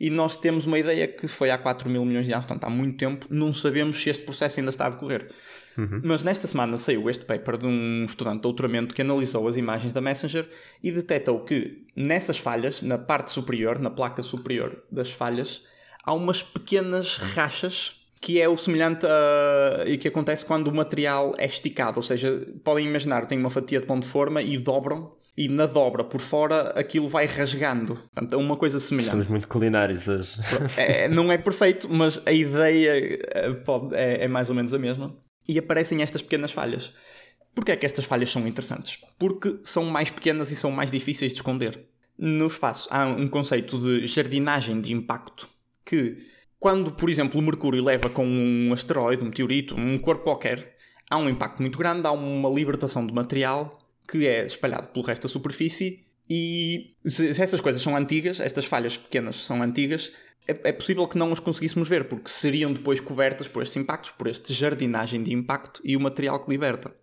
[0.00, 2.70] e nós temos uma ideia que foi há 4 mil milhões de anos, portanto há
[2.70, 5.28] muito tempo, não sabemos se este processo ainda está a decorrer.
[5.76, 6.00] Uhum.
[6.02, 9.92] Mas nesta semana saiu este paper de um estudante de doutoramento que analisou as imagens
[9.92, 10.48] da Messenger
[10.82, 15.62] e detectou que nessas falhas, na parte superior, na placa superior das falhas,
[16.02, 21.34] há umas pequenas rachas que é o semelhante a, e que acontece quando o material
[21.38, 25.12] é esticado, ou seja, podem imaginar, tem uma fatia de pão de forma e dobram
[25.38, 27.94] e na dobra por fora aquilo vai rasgando.
[27.94, 29.12] Portanto, é uma coisa semelhante.
[29.12, 30.32] Somos muito culinários hoje.
[30.76, 34.78] É, não é perfeito, mas a ideia eh, pode, é, é mais ou menos a
[34.78, 35.16] mesma.
[35.46, 36.92] E aparecem estas pequenas falhas.
[37.54, 38.98] Porquê é que estas falhas são interessantes?
[39.16, 41.86] Porque são mais pequenas e são mais difíceis de esconder.
[42.18, 45.48] No espaço há um conceito de jardinagem de impacto
[45.84, 46.16] que,
[46.58, 50.74] quando, por exemplo, o Mercúrio leva com um asteroide, um meteorito, um corpo qualquer,
[51.08, 55.24] há um impacto muito grande, há uma libertação de material que é espalhado pelo resto
[55.24, 60.12] da superfície e se, se essas coisas são antigas, estas falhas pequenas são antigas,
[60.46, 64.10] é, é, possível que não as conseguíssemos ver, porque seriam depois cobertas por estes impactos,
[64.10, 66.94] por este jardinagem de impacto e o material que liberta.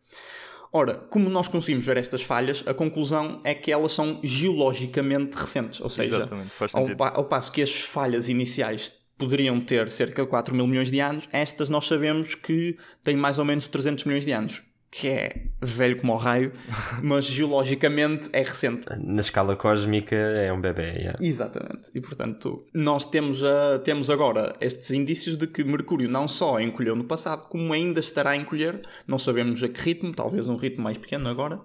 [0.72, 5.80] Ora, como nós conseguimos ver estas falhas, a conclusão é que elas são geologicamente recentes,
[5.80, 6.28] ou seja,
[6.74, 10.92] ao, pa ao passo que as falhas iniciais poderiam ter cerca de 4 mil milhões
[10.92, 14.62] de anos, estas nós sabemos que têm mais ou menos 300 milhões de anos
[14.98, 16.54] que é velho como o raio,
[17.04, 18.86] mas geologicamente é recente.
[18.98, 20.92] Na escala cósmica é um bebê.
[20.92, 21.20] Yeah.
[21.20, 21.90] Exatamente.
[21.94, 26.96] E portanto, nós temos, a, temos agora estes indícios de que Mercúrio não só encolheu
[26.96, 28.88] no passado, como ainda estará a encolher.
[29.06, 31.60] Não sabemos a que ritmo, talvez um ritmo mais pequeno agora,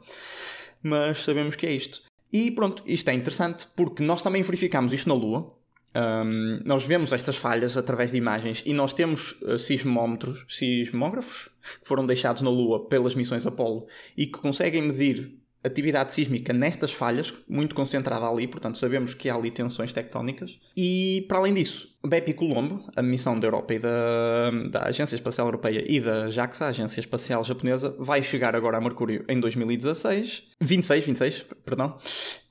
[0.83, 2.03] mas sabemos que é isto.
[2.33, 5.57] E pronto, isto é interessante porque nós também verificamos isto na Lua.
[5.93, 11.51] Um, nós vemos estas falhas através de imagens e nós temos uh, sismómetros, sismógrafos,
[11.81, 16.93] que foram deixados na Lua pelas missões Apollo e que conseguem medir atividade sísmica nestas
[16.93, 20.59] falhas, muito concentrada ali, portanto sabemos que há ali tensões tectónicas.
[20.77, 25.47] E para além disso, BEPI Colombo, a missão da Europa e da, da Agência Espacial
[25.47, 30.45] Europeia e da JAXA, a Agência Espacial Japonesa, vai chegar agora a Mercúrio em 2016,
[30.61, 31.97] 26, 26, perdão,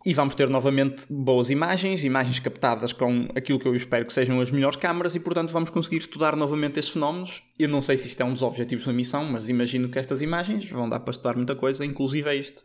[0.06, 4.39] e vamos ter novamente boas imagens, imagens captadas com aquilo que eu espero que sejam
[4.39, 7.41] as melhores câmaras e, portanto, vamos conseguir estudar novamente estes fenómenos.
[7.58, 10.22] Eu não sei se isto é um dos objetivos da missão, mas imagino que estas
[10.22, 12.63] imagens vão dar para estudar muita coisa, inclusive é isto.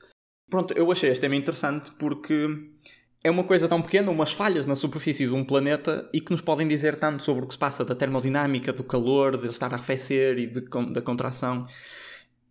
[0.55, 2.71] Pronto, eu achei este tema interessante porque
[3.25, 6.40] é uma coisa tão pequena, umas falhas na superfície de um planeta e que nos
[6.40, 9.75] podem dizer tanto sobre o que se passa da termodinâmica, do calor, de estar a
[9.75, 10.61] arrefecer e de,
[10.93, 11.67] da contração.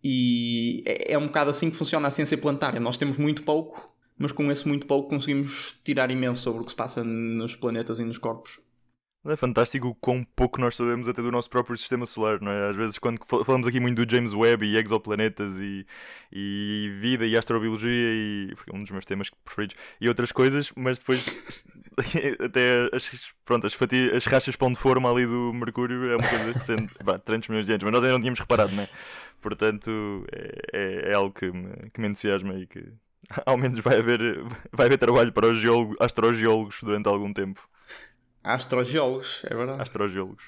[0.04, 2.78] E é, é um bocado assim que funciona a ciência planetária.
[2.78, 6.72] Nós temos muito pouco, mas com esse muito pouco conseguimos tirar imenso sobre o que
[6.72, 8.60] se passa nos planetas e nos corpos.
[9.26, 12.68] É fantástico o quão pouco nós sabemos até do nosso próprio sistema solar, não é?
[12.68, 15.86] Às vezes, quando falamos aqui muito do James Webb e exoplanetas e,
[16.30, 20.98] e vida e astrobiologia, e é um dos meus temas preferidos, e outras coisas, mas
[20.98, 21.24] depois
[22.38, 26.28] até as, pronto, as, fatias, as rachas pão de forma ali do Mercúrio é uma
[26.28, 28.88] coisa recente, bah, 300 milhões de anos, mas nós ainda não tínhamos reparado, não é?
[29.40, 32.92] Portanto, é, é, é algo que me, que me entusiasma e que
[33.46, 34.20] ao menos vai haver,
[34.72, 37.66] vai haver trabalho para os geólogos, astrogeólogos durante algum tempo.
[38.44, 39.82] Astrogeólogos, é verdade.
[39.82, 40.44] Astrogeólogos.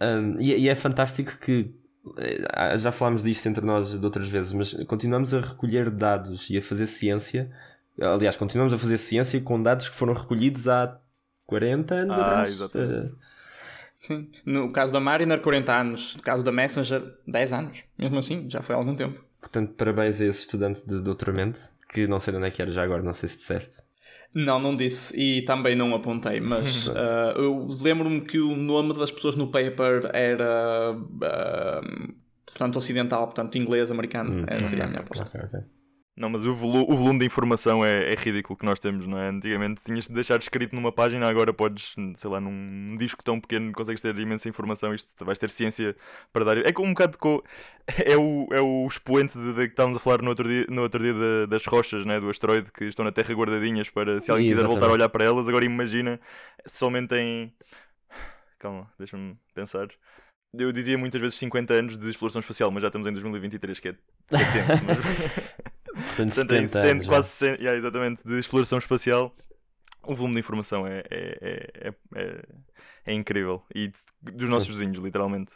[0.00, 1.74] Um, e, e, é fantástico que
[2.18, 6.58] eh, já falámos disto entre nós de outras vezes, mas continuamos a recolher dados e
[6.58, 7.52] a fazer ciência.
[8.00, 10.98] Aliás, continuamos a fazer ciência com dados que foram recolhidos há
[11.46, 12.50] 40 anos ah, atrás.
[12.50, 13.12] Exatamente.
[13.12, 13.16] Uh,
[14.00, 14.30] Sim.
[14.44, 16.16] No caso da Mariner, 40 anos.
[16.16, 17.84] No caso da Messenger, 10 anos.
[17.96, 19.22] Mesmo assim, já foi há algum tempo.
[19.40, 22.70] Portanto, parabéns a esse estudante de doutoramento, que não sei de onde é que era
[22.70, 23.82] já agora, não sei se disseste.
[24.34, 26.92] Não, não disse e também não apontei, mas uh,
[27.36, 32.14] eu lembro-me que o nome das pessoas no paper era uh,
[32.46, 34.40] portanto, ocidental, portanto, inglês, americano.
[34.40, 35.24] Hum, Essa seria a minha aposta.
[35.26, 35.60] ok, ok.
[36.14, 39.18] Não, mas o, volu- o volume de informação é, é ridículo que nós temos, não
[39.18, 39.28] é?
[39.28, 43.72] Antigamente tinhas de deixar escrito numa página, agora podes, sei lá, num disco tão pequeno
[43.72, 44.92] consegues ter imensa informação.
[44.94, 45.96] Isto vais ter ciência
[46.30, 46.58] para dar.
[46.58, 47.42] É como um bocado com.
[48.06, 50.82] É o, é o expoente de, de que estávamos a falar no outro dia, no
[50.82, 52.20] outro dia da- das rochas, né?
[52.20, 55.24] do asteroide, que estão na Terra guardadinhas para se alguém quiser voltar a olhar para
[55.24, 55.48] elas.
[55.48, 56.20] Agora imagina
[56.64, 57.52] somente em.
[58.60, 59.88] Calma, deixa-me pensar.
[60.54, 63.88] Eu dizia muitas vezes 50 anos de exploração espacial, mas já estamos em 2023, que
[63.88, 63.98] é, que
[64.36, 64.84] é tenso.
[64.84, 64.98] Mas...
[66.14, 69.34] Portanto, Portanto, em 70 cento- anos, quase 100, yeah, exatamente, de exploração espacial,
[70.04, 72.42] o volume de informação é, é, é, é, é-
[73.06, 73.64] é incrível.
[73.74, 75.54] E dos nossos vizinhos, literalmente.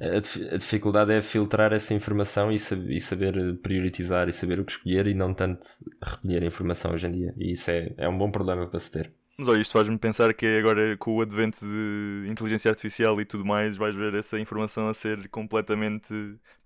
[0.00, 4.58] A, a dificuldade é filtrar essa informação e, sab- e saber eh, prioritizar e saber
[4.58, 5.66] o que escolher e não tanto
[6.02, 7.34] recolher a informação hoje em dia.
[7.36, 9.12] E isso é, é um bom problema para se ter.
[9.36, 13.44] Mas olha, isto faz-me pensar que agora com o advento de inteligência artificial e tudo
[13.44, 16.12] mais, vais ver essa informação a ser completamente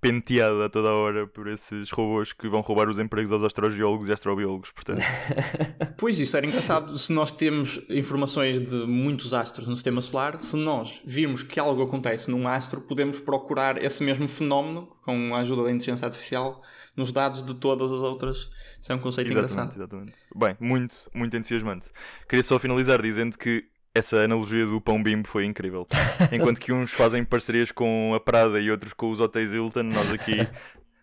[0.02, 4.08] penteada a toda a hora por esses robôs que vão roubar os empregos aos astrogeólogos
[4.08, 4.72] e astrobiólogos.
[4.72, 5.00] Portanto,
[5.96, 10.56] Pois isso era engraçado se nós temos informações de muitos astros no sistema solar, se
[10.56, 15.62] nós virmos que algo acontece num astro, podemos procurar esse mesmo fenómeno com a ajuda
[15.62, 16.60] da inteligência artificial
[16.96, 18.50] nos dados de todas as outras.
[18.80, 19.76] Isso é um conceito Exatamente, engraçado.
[19.76, 20.12] exatamente.
[20.34, 21.88] Bem, muito, muito entusiasmante.
[22.28, 25.86] Queria só finalizar dizendo que essa analogia do pão bimbo foi incrível.
[26.32, 30.10] Enquanto que uns fazem parcerias com a Prada e outros com os hotéis Hilton, nós
[30.10, 30.46] aqui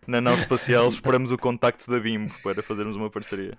[0.06, 3.56] na nave espacial esperamos o contacto da Bimbo para fazermos uma parceria.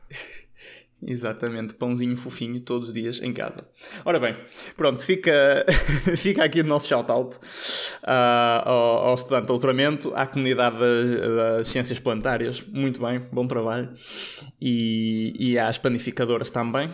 [1.03, 3.67] Exatamente, pãozinho fofinho todos os dias em casa.
[4.05, 4.37] Ora bem,
[4.77, 5.65] pronto, fica,
[6.15, 7.39] fica aqui o nosso shout-out
[8.03, 13.47] ah, ao, ao estudante de doutoramento, à comunidade das, das ciências planetárias, muito bem, bom
[13.47, 13.89] trabalho,
[14.61, 16.93] e, e às panificadoras também.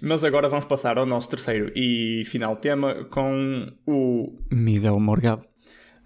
[0.00, 5.44] Mas agora vamos passar ao nosso terceiro e final tema com o Miguel Morgado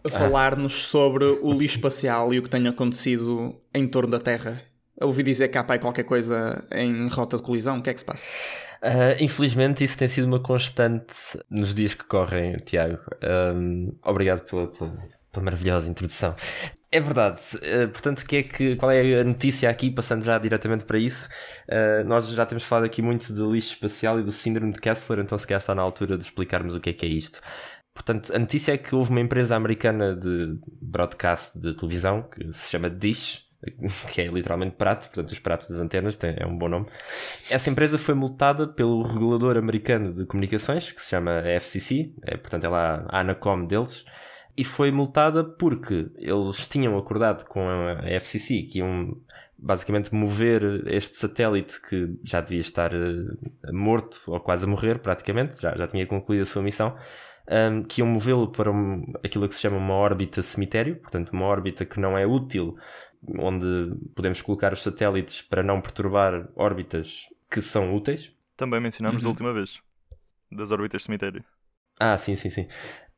[0.04, 4.60] a falar-nos sobre o lixo espacial e o que tem acontecido em torno da Terra.
[5.00, 8.00] Ouvi dizer que há pai qualquer coisa em rota de colisão, o que é que
[8.00, 8.26] se passa?
[8.82, 11.14] Ah, infelizmente, isso tem sido uma constante
[11.48, 12.98] nos dias que correm, Tiago.
[13.22, 14.90] Ahm, obrigado pela, pela-
[15.32, 16.34] pela maravilhosa introdução.
[16.94, 17.40] É verdade.
[17.62, 21.26] Ah, portanto, que é que, qual é a notícia aqui, passando já diretamente para isso?
[21.66, 25.20] Ah, nós já temos falado aqui muito do lixo espacial e do síndrome de Kessler,
[25.20, 27.40] então se calhar está na altura de explicarmos o que é que é isto.
[27.94, 32.70] Portanto, a notícia é que houve uma empresa americana de broadcast de televisão que se
[32.70, 33.46] chama Dish,
[34.12, 36.86] que é literalmente prato, portanto, os pratos das antenas, tem, é um bom nome.
[37.50, 42.64] Essa empresa foi multada pelo regulador americano de comunicações, que se chama FCC, é, portanto,
[42.64, 44.04] é lá a Anacom deles,
[44.56, 49.16] e foi multada porque eles tinham acordado com a FCC que iam
[49.58, 55.60] basicamente mover este satélite que já devia estar eh, morto ou quase a morrer praticamente,
[55.60, 56.96] já, já tinha concluído a sua missão,
[57.48, 61.46] um, que iam movê-lo para um- aquilo que se chama uma órbita cemitério, portanto, uma
[61.46, 62.76] órbita que não é útil,
[63.38, 68.34] onde podemos colocar os satélites para não perturbar órbitas que são úteis.
[68.56, 69.32] Também mencionámos da Uhum.
[69.32, 69.80] última vez,
[70.50, 71.44] das órbitas cemitério.
[71.98, 72.68] Ah, sim, sim, sim.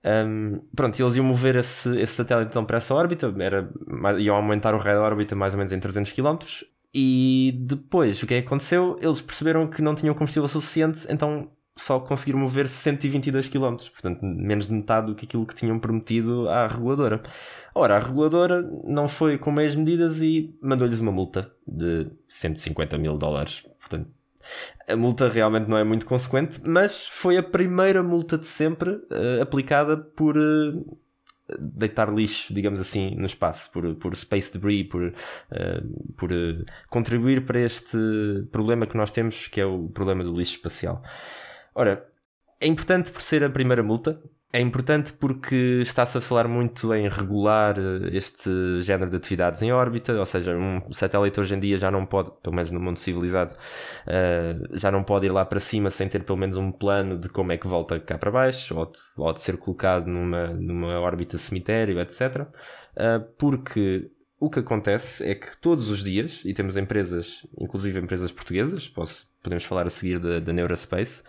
[0.04, 3.70] Um, pronto, eles iam mover esse, esse satélite então para essa órbita, era,
[4.18, 6.36] iam aumentar o raio da órbita mais ou menos em 300 km.
[6.92, 8.98] E depois, o que é que aconteceu?
[9.00, 14.68] Eles perceberam que não tinham combustível suficiente, então só conseguiram mover 122 km, portanto, menos
[14.68, 17.20] de metade do que aquilo que tinham prometido à reguladora.
[17.74, 23.18] Ora, a reguladora não foi com meias medidas e mandou-lhes uma multa de 150 mil
[23.18, 23.64] dólares.
[23.80, 24.08] Portanto,
[24.88, 29.40] a multa realmente não é muito consequente, mas foi a primeira multa de sempre eh,
[29.40, 35.12] aplicada por eh, deitar lixo, digamos assim, no espaço, por, por space debris, por,
[35.50, 35.82] eh,
[36.16, 36.30] por
[36.90, 37.98] contribuir para este
[38.52, 41.02] problema que nós temos, que é o problema do lixo espacial.
[41.74, 42.06] Ora,
[42.60, 44.20] é importante por ser a primeira multa,
[44.54, 49.72] é importante porque está-se a falar muito em regular eh, este género de atividades em
[49.72, 52.96] órbita, ou seja, um satélite hoje em dia já não pode, pelo menos no mundo
[52.96, 53.56] civilizado,
[54.06, 57.28] eh, já não pode ir lá para cima sem ter pelo menos um plano de
[57.28, 61.00] como é que volta cá para baixo, ou de, ou de ser colocado numa, numa
[61.00, 62.46] órbita cemitério, etc.
[62.94, 68.30] Eh, porque o que acontece é que todos os dias, e temos empresas, inclusive empresas
[68.30, 71.24] portuguesas, posso, podemos falar a seguir da, Neurospace,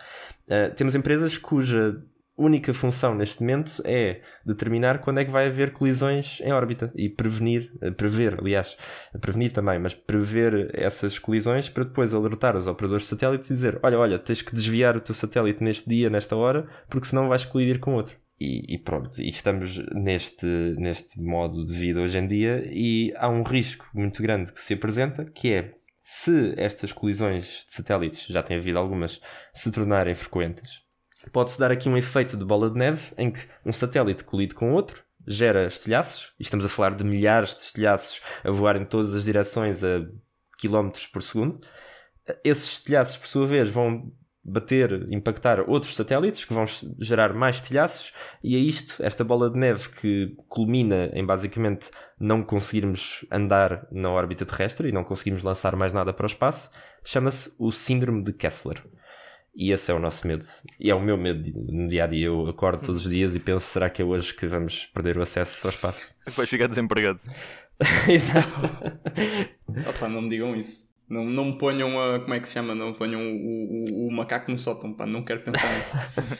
[0.48, 2.00] eh, temos empresas cuja
[2.36, 7.08] única função neste momento é determinar quando é que vai haver colisões em órbita e
[7.08, 8.76] prevenir, eh, prever, aliás,
[9.20, 13.78] prevenir também, mas prever essas colisões para depois alertar os operadores de satélites e dizer:
[13.82, 17.44] olha, olha, tens que desviar o teu satélite neste dia, nesta hora, porque senão vais
[17.44, 18.16] colidir com outro.
[18.38, 20.46] E, e pronto, e estamos neste,
[20.76, 24.74] neste modo de vida hoje em dia e há um risco muito grande que se
[24.74, 29.20] apresenta, que é se estas colisões de satélites, já tem havido algumas,
[29.54, 30.85] se tornarem frequentes,
[31.30, 34.72] pode-se dar aqui um efeito de bola de neve em que um satélite colide com
[34.72, 39.14] outro, gera estilhaços, e estamos a falar de milhares de estilhaços a voar em todas
[39.14, 40.06] as direções a
[40.56, 41.60] quilómetros por segundo.
[42.44, 44.12] Esses estilhaços, por sua vez, vão
[44.46, 46.64] bater, impactar outros satélites que vão
[47.00, 48.12] gerar mais estilhaços,
[48.42, 54.08] e é isto, esta bola de neve que culmina em basicamente não conseguirmos andar na
[54.08, 56.70] órbita terrestre e não conseguirmos lançar mais nada para o espaço,
[57.04, 58.82] chama-se o Síndrome de Kessler.
[59.56, 60.44] E esse é o nosso medo.
[60.78, 62.26] E é o meu medo no dia a dia.
[62.26, 65.22] Eu acordo todos os dias e penso: será que é hoje que vamos perder o
[65.22, 66.14] acesso ao espaço?
[66.26, 67.18] Vais ficar desempregado.
[68.06, 68.48] Exato.
[69.88, 70.85] Opa, não me digam isso.
[71.08, 72.20] Não, não me ponham a.
[72.20, 72.74] Como é que se chama?
[72.74, 75.06] Não me ponham o, o, o macaco no sótão, pá.
[75.06, 75.96] Não quero pensar nisso.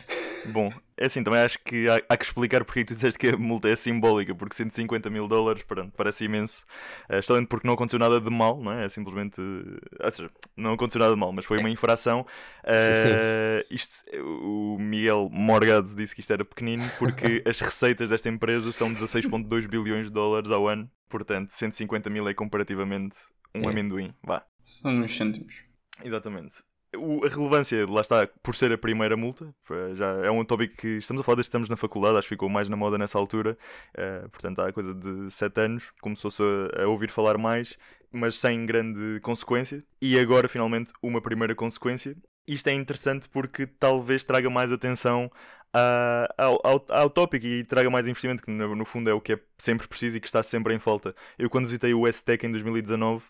[0.52, 3.36] Bom, é assim, também acho que há, há, que explicar porque tu disseste que a
[3.36, 6.64] multa é simbólica, porque 150 mil dólares, pronto, parece imenso.
[7.10, 8.86] Uh, está lendo porque não aconteceu nada de mal, não é?
[8.86, 9.40] É simplesmente.
[9.40, 12.26] Ou seja, não aconteceu nada de mal, mas foi uma infração.
[12.62, 18.70] Uh, isto, o Miguel Morgado disse que isto era pequenino porque as receitas desta empresa
[18.72, 23.16] são 16,2 bilhões de dólares ao ano, portanto, 150 mil é comparativamente
[23.54, 23.72] um é.
[23.72, 24.14] amendoim.
[24.22, 24.44] Vá.
[24.66, 25.64] São uns cêntimos.
[26.04, 26.62] Exatamente
[26.96, 29.54] o, a relevância, lá está, por ser a primeira multa,
[29.94, 32.34] já é um tópico que estamos a falar desde que estamos na faculdade, acho que
[32.34, 33.56] ficou mais na moda nessa altura,
[33.96, 37.76] uh, portanto há coisa de 7 anos, começou-se a, a, ouvir falar mais,
[38.12, 42.16] mas sem grande consequência, e agora finalmente uma primeira consequência.
[42.46, 45.28] Isto é interessante porque talvez traga mais atenção
[45.74, 49.20] uh, ao, ao, ao tópico e traga mais investimento, que no, no, fundo é o
[49.20, 51.14] que é sempre preciso e que está sempre em falta.
[51.36, 53.24] Eu quando visitei o STEC em 2019,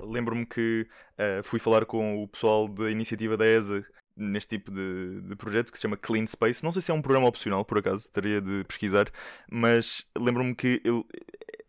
[0.00, 0.86] Lembro-me que
[1.18, 3.84] uh, fui falar com o pessoal da iniciativa da ESA
[4.16, 6.64] neste tipo de, de, projeto que se chama Clean Space.
[6.64, 9.10] Não sei se é um programa opcional, por acaso, teria de pesquisar,
[9.50, 11.06] mas lembro-me que eu,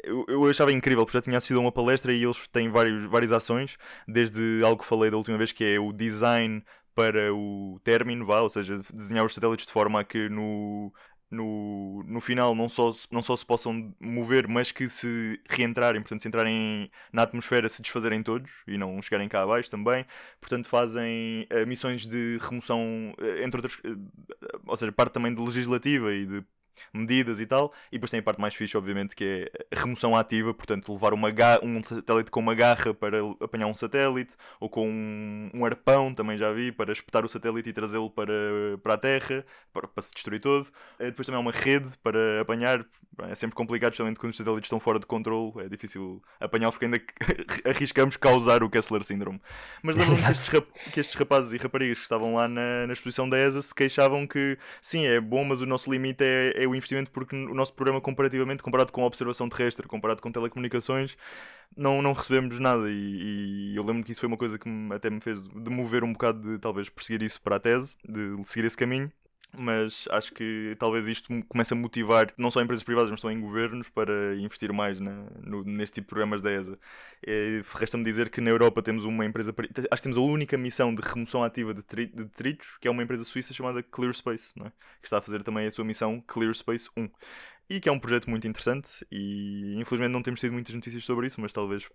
[0.03, 3.31] eu, eu, achava incrível, porque já tinha sido uma palestra e eles têm vários, várias
[3.31, 8.25] ações, desde algo que falei da última vez, que é o design para o término,
[8.25, 10.93] vá, ou seja, desenhar os satélites de forma a que no,
[11.33, 16.21] no, no final não só, não só se possam mover, mas que se reentrarem, portanto,
[16.21, 20.05] se entrarem na atmosfera, se desfazerem todos e não chegarem cá abaixo também.
[20.39, 23.99] Portanto, fazem uh, missões de remoção, uh, entre outras, uh,
[24.67, 26.45] ou seja, parte também de legislativa e de
[26.93, 27.73] medidas e tal.
[27.91, 31.29] E depois tem a parte mais fixe, obviamente, que é remoção ativa, portanto, levar uma
[31.61, 36.37] um satélite com uma garra para apanhar um satélite, ou com um, um arpão, também
[36.37, 38.33] já vi, para espetar o satélite e trazê-lo para,
[38.81, 40.69] para a Terra, para, para se destruir todo.
[40.99, 42.85] Eh, depois também há uma rede para apanhar.
[43.29, 46.85] É sempre complicado, especialmente quando os satélites estão fora de controle, é difícil apanhá-los porque
[46.85, 46.99] ainda
[47.69, 49.39] arriscamos causar o Kessler Syndrome.
[49.83, 50.49] Mas lembro-me que, estes
[50.93, 54.25] que estes rapazes e raparigas que estavam lá na, na exposição da ESA se queixavam
[54.25, 57.73] que sim, é bom, mas o nosso limite é, é o investimento porque o nosso
[57.73, 61.17] programa, comparativamente, comparado com a observação terrestre, comparado com telecomunicações,
[61.75, 62.89] não, não recebemos nada.
[62.89, 66.03] E, e eu lembro que isso foi uma coisa que me, até me fez demover
[66.03, 69.11] um bocado de talvez perseguir isso para a tese, de seguir esse caminho
[69.55, 73.87] mas acho que talvez isto comece a motivar não só empresas privadas, mas também governos
[73.89, 76.77] para investir mais na, no, neste tipo de programas da ESA.
[77.75, 79.53] Resta-me dizer que na Europa temos uma empresa,
[79.91, 83.03] acho que temos a única missão de remoção ativa de, de detritos, que é uma
[83.03, 84.69] empresa suíça chamada Clear Space, é?
[84.99, 87.09] que está a fazer também a sua missão Clear Space 1.
[87.69, 91.27] E que é um projeto muito interessante e infelizmente não temos tido muitas notícias sobre
[91.27, 91.89] isso, mas talvez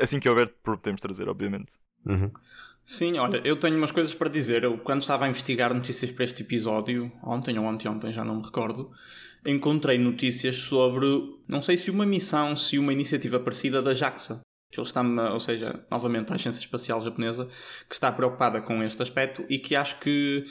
[0.00, 1.72] assim que houver podemos trazer, obviamente.
[2.04, 2.32] Uhum.
[2.84, 4.64] Sim, olha, eu tenho umas coisas para dizer.
[4.64, 8.42] Eu, quando estava a investigar notícias para este episódio, ontem ou anteontem, já não me
[8.42, 8.90] recordo,
[9.46, 11.06] encontrei notícias sobre,
[11.48, 14.40] não sei se uma missão, se uma iniciativa parecida da JAXA.
[14.72, 17.48] Que ele está, ou seja, novamente a Agência Espacial Japonesa,
[17.88, 20.44] que está preocupada com este aspecto e que acho que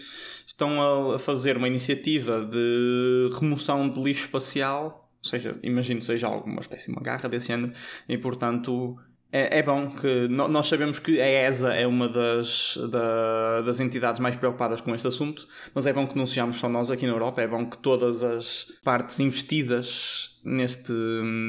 [0.45, 6.27] estão a fazer uma iniciativa de remoção de lixo espacial, ou seja, imagino que seja
[6.27, 7.71] alguma espécie de uma garra desse ano,
[8.09, 8.97] e portanto
[9.31, 14.19] é, é, bom que nós sabemos que a ESA é uma das, da, das entidades
[14.19, 17.13] mais preocupadas com este assunto, mas é bom que não sejamos só nós aqui na
[17.13, 20.91] Europa, é bom que todas as partes investidas neste,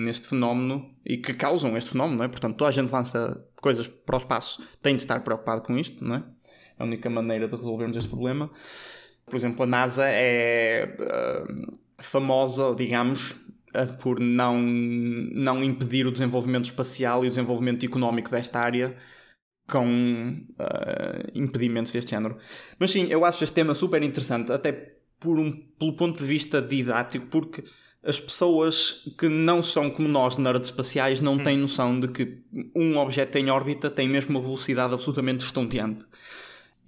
[0.04, 2.28] neste fenómeno e que causam este fenómeno, não é?
[2.28, 6.04] Portanto, toda a gente lança coisas para o espaço, tem de estar preocupado com isto,
[6.04, 6.24] não é?
[6.78, 8.50] É a única maneira de resolvermos este problema.
[9.24, 13.34] Por exemplo, a NASA é uh, famosa, digamos,
[14.00, 18.96] por não, não impedir o desenvolvimento espacial e o desenvolvimento económico desta área
[19.68, 22.36] com uh, impedimentos deste género.
[22.78, 26.60] Mas sim, eu acho este tema super interessante, até por um, pelo ponto de vista
[26.60, 27.62] didático, porque
[28.02, 31.44] as pessoas que não são como nós, nerds espaciais, não hum.
[31.44, 32.38] têm noção de que
[32.74, 36.06] um objeto em órbita tem mesmo uma velocidade absolutamente estonteante.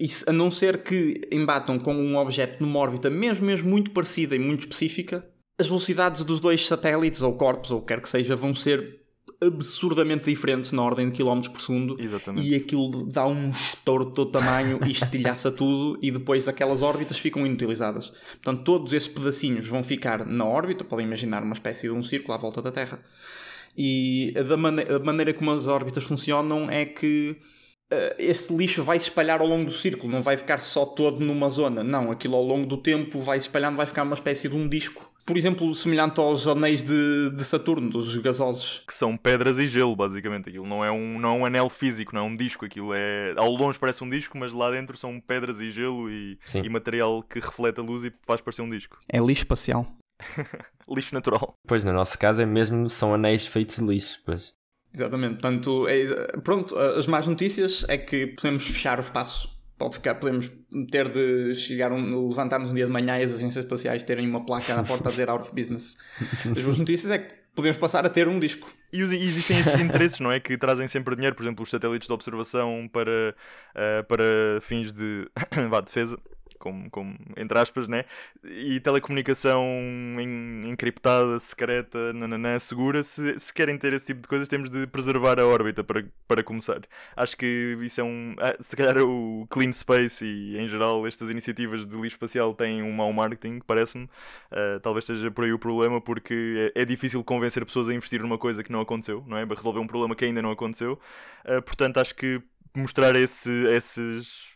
[0.00, 4.34] E a não ser que embatam com um objeto numa órbita mesmo, mesmo muito parecida
[4.34, 5.24] e muito específica,
[5.58, 9.02] as velocidades dos dois satélites, ou corpos, ou quer que seja, vão ser
[9.40, 12.48] absurdamente diferentes na ordem de quilómetros por segundo Exatamente.
[12.48, 17.18] e aquilo dá um estouro de todo tamanho e estilhaça tudo e depois aquelas órbitas
[17.18, 18.12] ficam inutilizadas.
[18.42, 22.34] Portanto, todos esses pedacinhos vão ficar na órbita, podem imaginar uma espécie de um círculo
[22.34, 23.02] à volta da Terra.
[23.76, 27.36] E da mane a maneira como as órbitas funcionam é que
[27.92, 31.24] uh, este lixo vai se espalhar ao longo do círculo, não vai ficar só todo
[31.24, 31.82] numa zona.
[31.82, 34.68] Não, aquilo ao longo do tempo vai se espalhando, vai ficar uma espécie de um
[34.68, 35.11] disco.
[35.24, 38.82] Por exemplo, semelhante aos anéis de, de Saturno, dos gasosos.
[38.86, 40.48] Que são pedras e gelo, basicamente.
[40.48, 42.64] Aquilo não é, um, não é um anel físico, não é um disco.
[42.64, 43.34] Aquilo é.
[43.36, 47.22] Ao longe parece um disco, mas lá dentro são pedras e gelo e, e material
[47.22, 48.98] que reflete a luz e faz parecer um disco.
[49.08, 49.86] É lixo espacial.
[50.88, 51.54] lixo natural.
[51.66, 54.54] Pois, no nosso caso é mesmo, são anéis feitos de lixo, pois.
[54.94, 59.51] Exatamente, portanto, é, pronto, as más notícias é que podemos fechar o espaço.
[59.82, 60.48] Pode ficar, podemos
[60.92, 64.46] ter de chegar, um, levantarmos um dia de manhã e as agências espaciais terem uma
[64.46, 65.98] placa na porta a dizer out of business.
[66.48, 68.72] As boas notícias é que podemos passar a ter um disco.
[68.92, 70.38] E existem esses interesses, não é?
[70.38, 73.34] Que trazem sempre dinheiro, por exemplo, os satélites de observação para,
[73.74, 75.28] uh, para fins de
[75.68, 76.16] vá, defesa
[76.62, 78.04] como, como, entre aspas, né?
[78.44, 79.66] E telecomunicação
[80.64, 83.02] encriptada, secreta, nananã, segura.
[83.02, 86.44] Se, se querem ter esse tipo de coisas, temos de preservar a órbita para, para
[86.44, 86.82] começar.
[87.16, 88.36] Acho que isso é um.
[88.38, 92.80] Ah, se calhar o Clean Space e, em geral, estas iniciativas de lixo espacial têm
[92.80, 94.04] um mau marketing, parece-me.
[94.04, 98.22] Uh, talvez seja por aí o problema, porque é, é, difícil convencer pessoas a investir
[98.22, 99.44] numa coisa que não aconteceu, não é?
[99.44, 100.92] Para resolver um problema que ainda não aconteceu.
[101.44, 102.40] Uh, portanto, acho que
[102.74, 104.51] mostrar esse, esses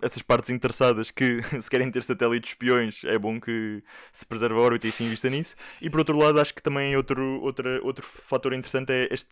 [0.00, 3.82] essas partes interessadas que se querem ter satélites espiões é bom que
[4.12, 5.56] se preserve a órbita e se invista nisso.
[5.80, 9.30] E por outro lado acho que também outro, outra, outro fator interessante é este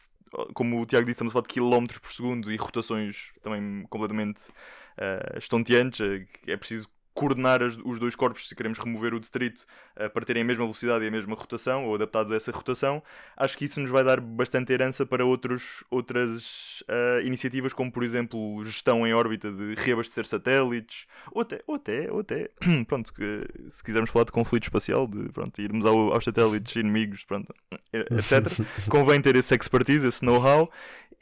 [0.55, 4.40] como o Tiago disse, estamos a falar de quilómetros por segundo e rotações também completamente
[4.48, 6.00] uh, estonteantes,
[6.46, 9.64] é preciso coordenar as, os dois corpos se queremos remover o detrito
[9.96, 13.02] uh, para terem a mesma velocidade e a mesma rotação, ou adaptado a essa rotação,
[13.36, 18.02] acho que isso nos vai dar bastante herança para outros, outras uh, iniciativas, como por
[18.02, 22.50] exemplo gestão em órbita de reabastecer satélites, ou até, ou até, ou até
[22.86, 27.24] pronto, que, se quisermos falar de conflito espacial, de pronto, irmos ao, aos satélites inimigos,
[27.24, 27.54] pronto,
[27.92, 28.46] etc.
[28.88, 30.70] Convém ter esse expertise, esse know-how,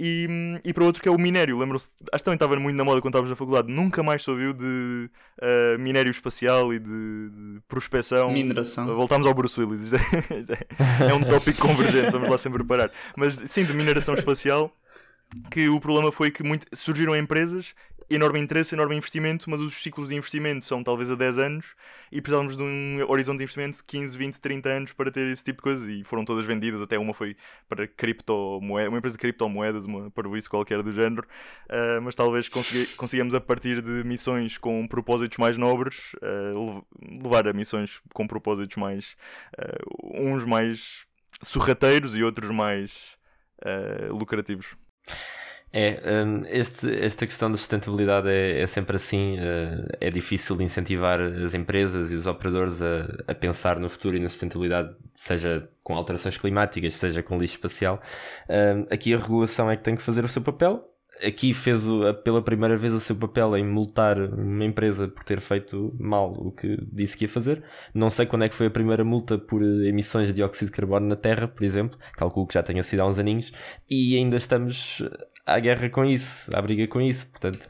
[0.02, 0.26] e,
[0.64, 1.58] e para outro que é o minério.
[1.58, 4.30] Lembram-se, acho que também estava muito na moda quando estávamos na faculdade, nunca mais se
[4.30, 5.10] ouviu de
[5.42, 8.32] uh, minério espacial e de, de prospecção.
[8.32, 8.86] Mineração.
[8.86, 9.98] Voltámos ao Bruce Willis, é,
[11.10, 12.90] é um tópico convergente, vamos lá sempre parar.
[13.14, 14.74] Mas sim, de mineração espacial
[15.50, 17.74] que o problema foi que muito, surgiram empresas
[18.10, 21.76] enorme interesse, enorme investimento, mas os ciclos de investimento são talvez a 10 anos
[22.10, 25.44] e precisávamos de um horizonte de investimento de 15, 20, 30 anos para ter esse
[25.44, 27.36] tipo de coisas e foram todas vendidas, até uma foi
[27.68, 31.26] para criptomoedas, uma empresa de criptomoedas, uma isso qualquer do género,
[31.68, 36.84] uh, mas talvez consegui, consigamos a partir de missões com propósitos mais nobres, uh,
[37.22, 39.16] levar a missões com propósitos mais,
[39.56, 41.06] uh, uns mais
[41.42, 43.18] sorrateiros e outros mais
[44.10, 44.74] lucrativos.
[45.72, 49.38] É, um, este, esta questão da sustentabilidade é, é sempre assim.
[49.38, 54.20] Uh, é difícil incentivar as empresas e os operadores a, a, pensar no futuro e
[54.20, 58.00] na sustentabilidade, seja com alterações climáticas, seja com lixo espacial.
[58.48, 60.86] Um, aqui a regulação é que tem que fazer o seu papel.
[61.24, 65.38] Aqui fez o, pela primeira vez o seu papel em multar uma empresa por ter
[65.38, 67.62] feito mal o que disse que ia fazer.
[67.94, 71.06] Não sei quando é que foi a primeira multa por emissões de dióxido de carbono
[71.06, 71.98] na Terra, por exemplo.
[72.14, 73.52] Calculo que já tenha sido há uns aninhos.
[73.88, 75.02] E ainda estamos
[75.50, 77.26] à guerra com isso, à briga com isso.
[77.30, 77.68] Portanto,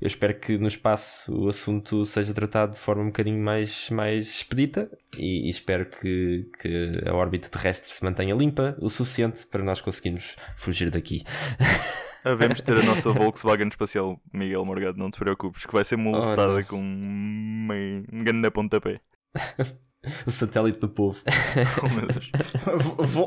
[0.00, 4.26] eu espero que no espaço o assunto seja tratado de forma um bocadinho mais, mais
[4.26, 9.62] expedita e, e espero que, que a órbita terrestre se mantenha limpa o suficiente para
[9.62, 11.22] nós conseguirmos fugir daqui.
[12.24, 16.60] Havemos ter a nossa Volkswagen espacial, Miguel Morgado, não te preocupes, que vai ser multada
[16.60, 17.68] oh, com um,
[18.12, 19.00] um grande pontapé.
[20.26, 21.18] o satélite do povo.
[21.82, 22.30] oh, meu Deus.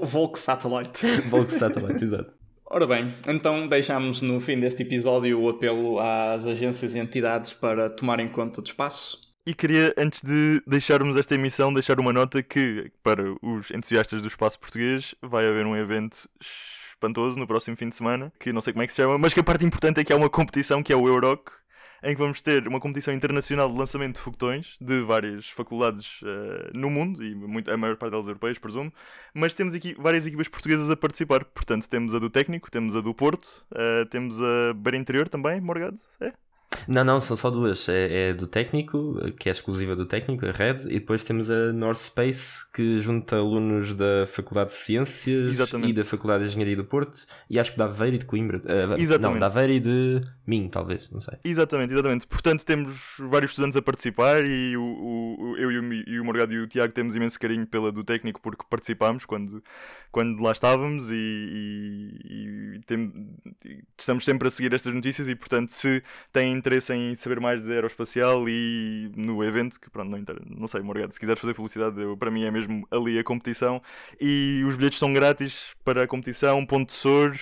[0.03, 1.05] Volk Satellite.
[1.27, 2.42] Volk Satellite, exato.
[2.75, 7.87] Ora bem, então deixamos no fim deste episódio o apelo às agências e entidades para
[7.87, 9.31] tomarem conta do espaço.
[9.45, 14.27] E queria, antes de deixarmos esta emissão, deixar uma nota que, para os entusiastas do
[14.27, 18.73] espaço português, vai haver um evento espantoso no próximo fim de semana, que não sei
[18.73, 20.81] como é que se chama, mas que a parte importante é que há uma competição
[20.81, 21.51] que é o Euroc,
[22.03, 26.77] em que vamos ter uma competição internacional de lançamento de foguetões de várias faculdades uh,
[26.77, 28.91] no mundo, e muito, a maior parte delas europeias, presumo,
[29.33, 31.45] mas temos aqui várias equipas portuguesas a participar.
[31.45, 35.61] Portanto, temos a do técnico, temos a do Porto, uh, temos a Beira Interior também,
[35.61, 36.33] Morgado, é?
[36.87, 37.87] Não, não, são só duas.
[37.89, 41.71] É, é, do técnico, que é exclusiva do técnico, a Red, e depois temos a
[41.73, 45.89] North Space, que junta alunos da Faculdade de Ciências Exatamente.
[45.89, 48.57] e da Faculdade de Engenharia do Porto, e acho que da Aveiro e de Coimbra.
[48.59, 49.33] Uh, Exatamente.
[49.33, 51.37] Não, da Aveiro e de Minho, talvez, não sei.
[51.43, 52.27] Exatamente, exatamente.
[52.27, 56.53] Portanto, temos vários estudantes a participar e o, o, eu e o, e o Morgado
[56.53, 59.63] e o Tiago temos imenso carinho pela do técnico porque participámos quando,
[60.11, 63.37] quando lá estávamos e, e, e tem,
[63.97, 67.71] estamos sempre a seguir estas notícias e, portanto, se têm interesse em saber mais de
[67.73, 70.23] aeroespacial e no evento, que pronto, não,
[70.57, 73.81] não sei, Morgado, se quiseres fazer publicidade, eu, para mim é mesmo ali a competição
[74.19, 77.35] e os bilhetes são grátis para a competição, ponto SOR.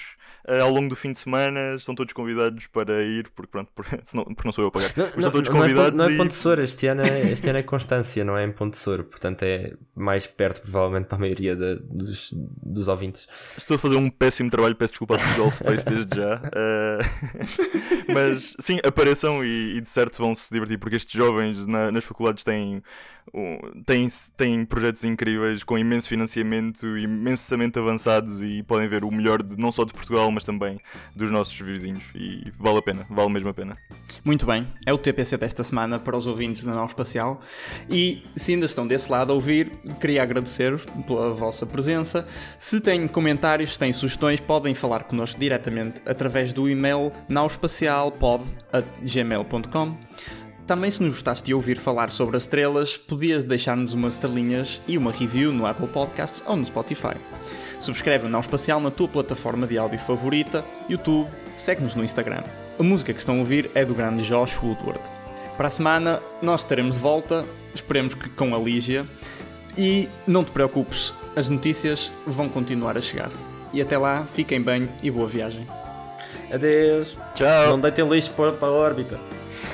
[0.48, 4.00] Uh, ao longo do fim de semana estão todos convidados para ir, porque pronto, porque,
[4.04, 4.92] senão, porque não sou eu a pagar.
[4.96, 5.98] Não, estão todos não convidados.
[5.98, 6.18] Não é, e...
[6.18, 9.44] ponto Sor, este ano é, este ano é Constância, não é em Ponte Sor, portanto
[9.44, 13.28] é mais perto, provavelmente, para a maioria de, dos, dos ouvintes.
[13.58, 16.38] Estou a fazer um péssimo trabalho, peço desculpa a Google Space desde já.
[16.38, 18.12] Uh...
[18.14, 22.04] Mas sim, apareçam e, e, de certo vão se divertir, porque estes jovens na, nas
[22.04, 22.82] faculdades têm
[23.86, 29.58] têm, têm projetos incríveis com imenso financiamento, imensamente avançados e podem ver o melhor de,
[29.58, 30.80] não só de Portugal, mas também
[31.16, 32.04] dos nossos vizinhos.
[32.16, 33.78] E vale a pena, vale mesmo a pena.
[34.24, 37.40] Muito bem, é o TPC desta semana para os ouvintes da Nau Espacial.
[37.90, 42.28] E se ainda estão desse lado a ouvir, queria agradecer pela vossa presença.
[42.60, 50.11] Se têm comentários, se têm sugestões, podem falar connosco diretamente através do e-mail nauespacialpod.gmail.com
[50.72, 54.98] também se nos gostaste de ouvir falar sobre as estrelas, podias deixar-nos umas estrelinhas e
[54.98, 57.14] uma review no Apple Podcasts ou no Spotify.
[57.82, 62.42] Subscreve o Não Espacial na tua plataforma de áudio favorita, YouTube, segue-nos no Instagram.
[62.80, 65.02] A música que estão a ouvir é do grande Josh Woodward.
[65.58, 67.46] Para a semana nós estaremos de volta,
[67.76, 69.06] esperemos que com a Lígia,
[69.78, 73.30] e não te preocupes, as notícias vão continuar a chegar.
[73.74, 75.68] E até lá, fiquem bem e boa viagem.
[76.50, 77.18] Adeus.
[77.36, 77.72] Tchau.
[77.72, 79.20] Não deitem lixo para a órbita.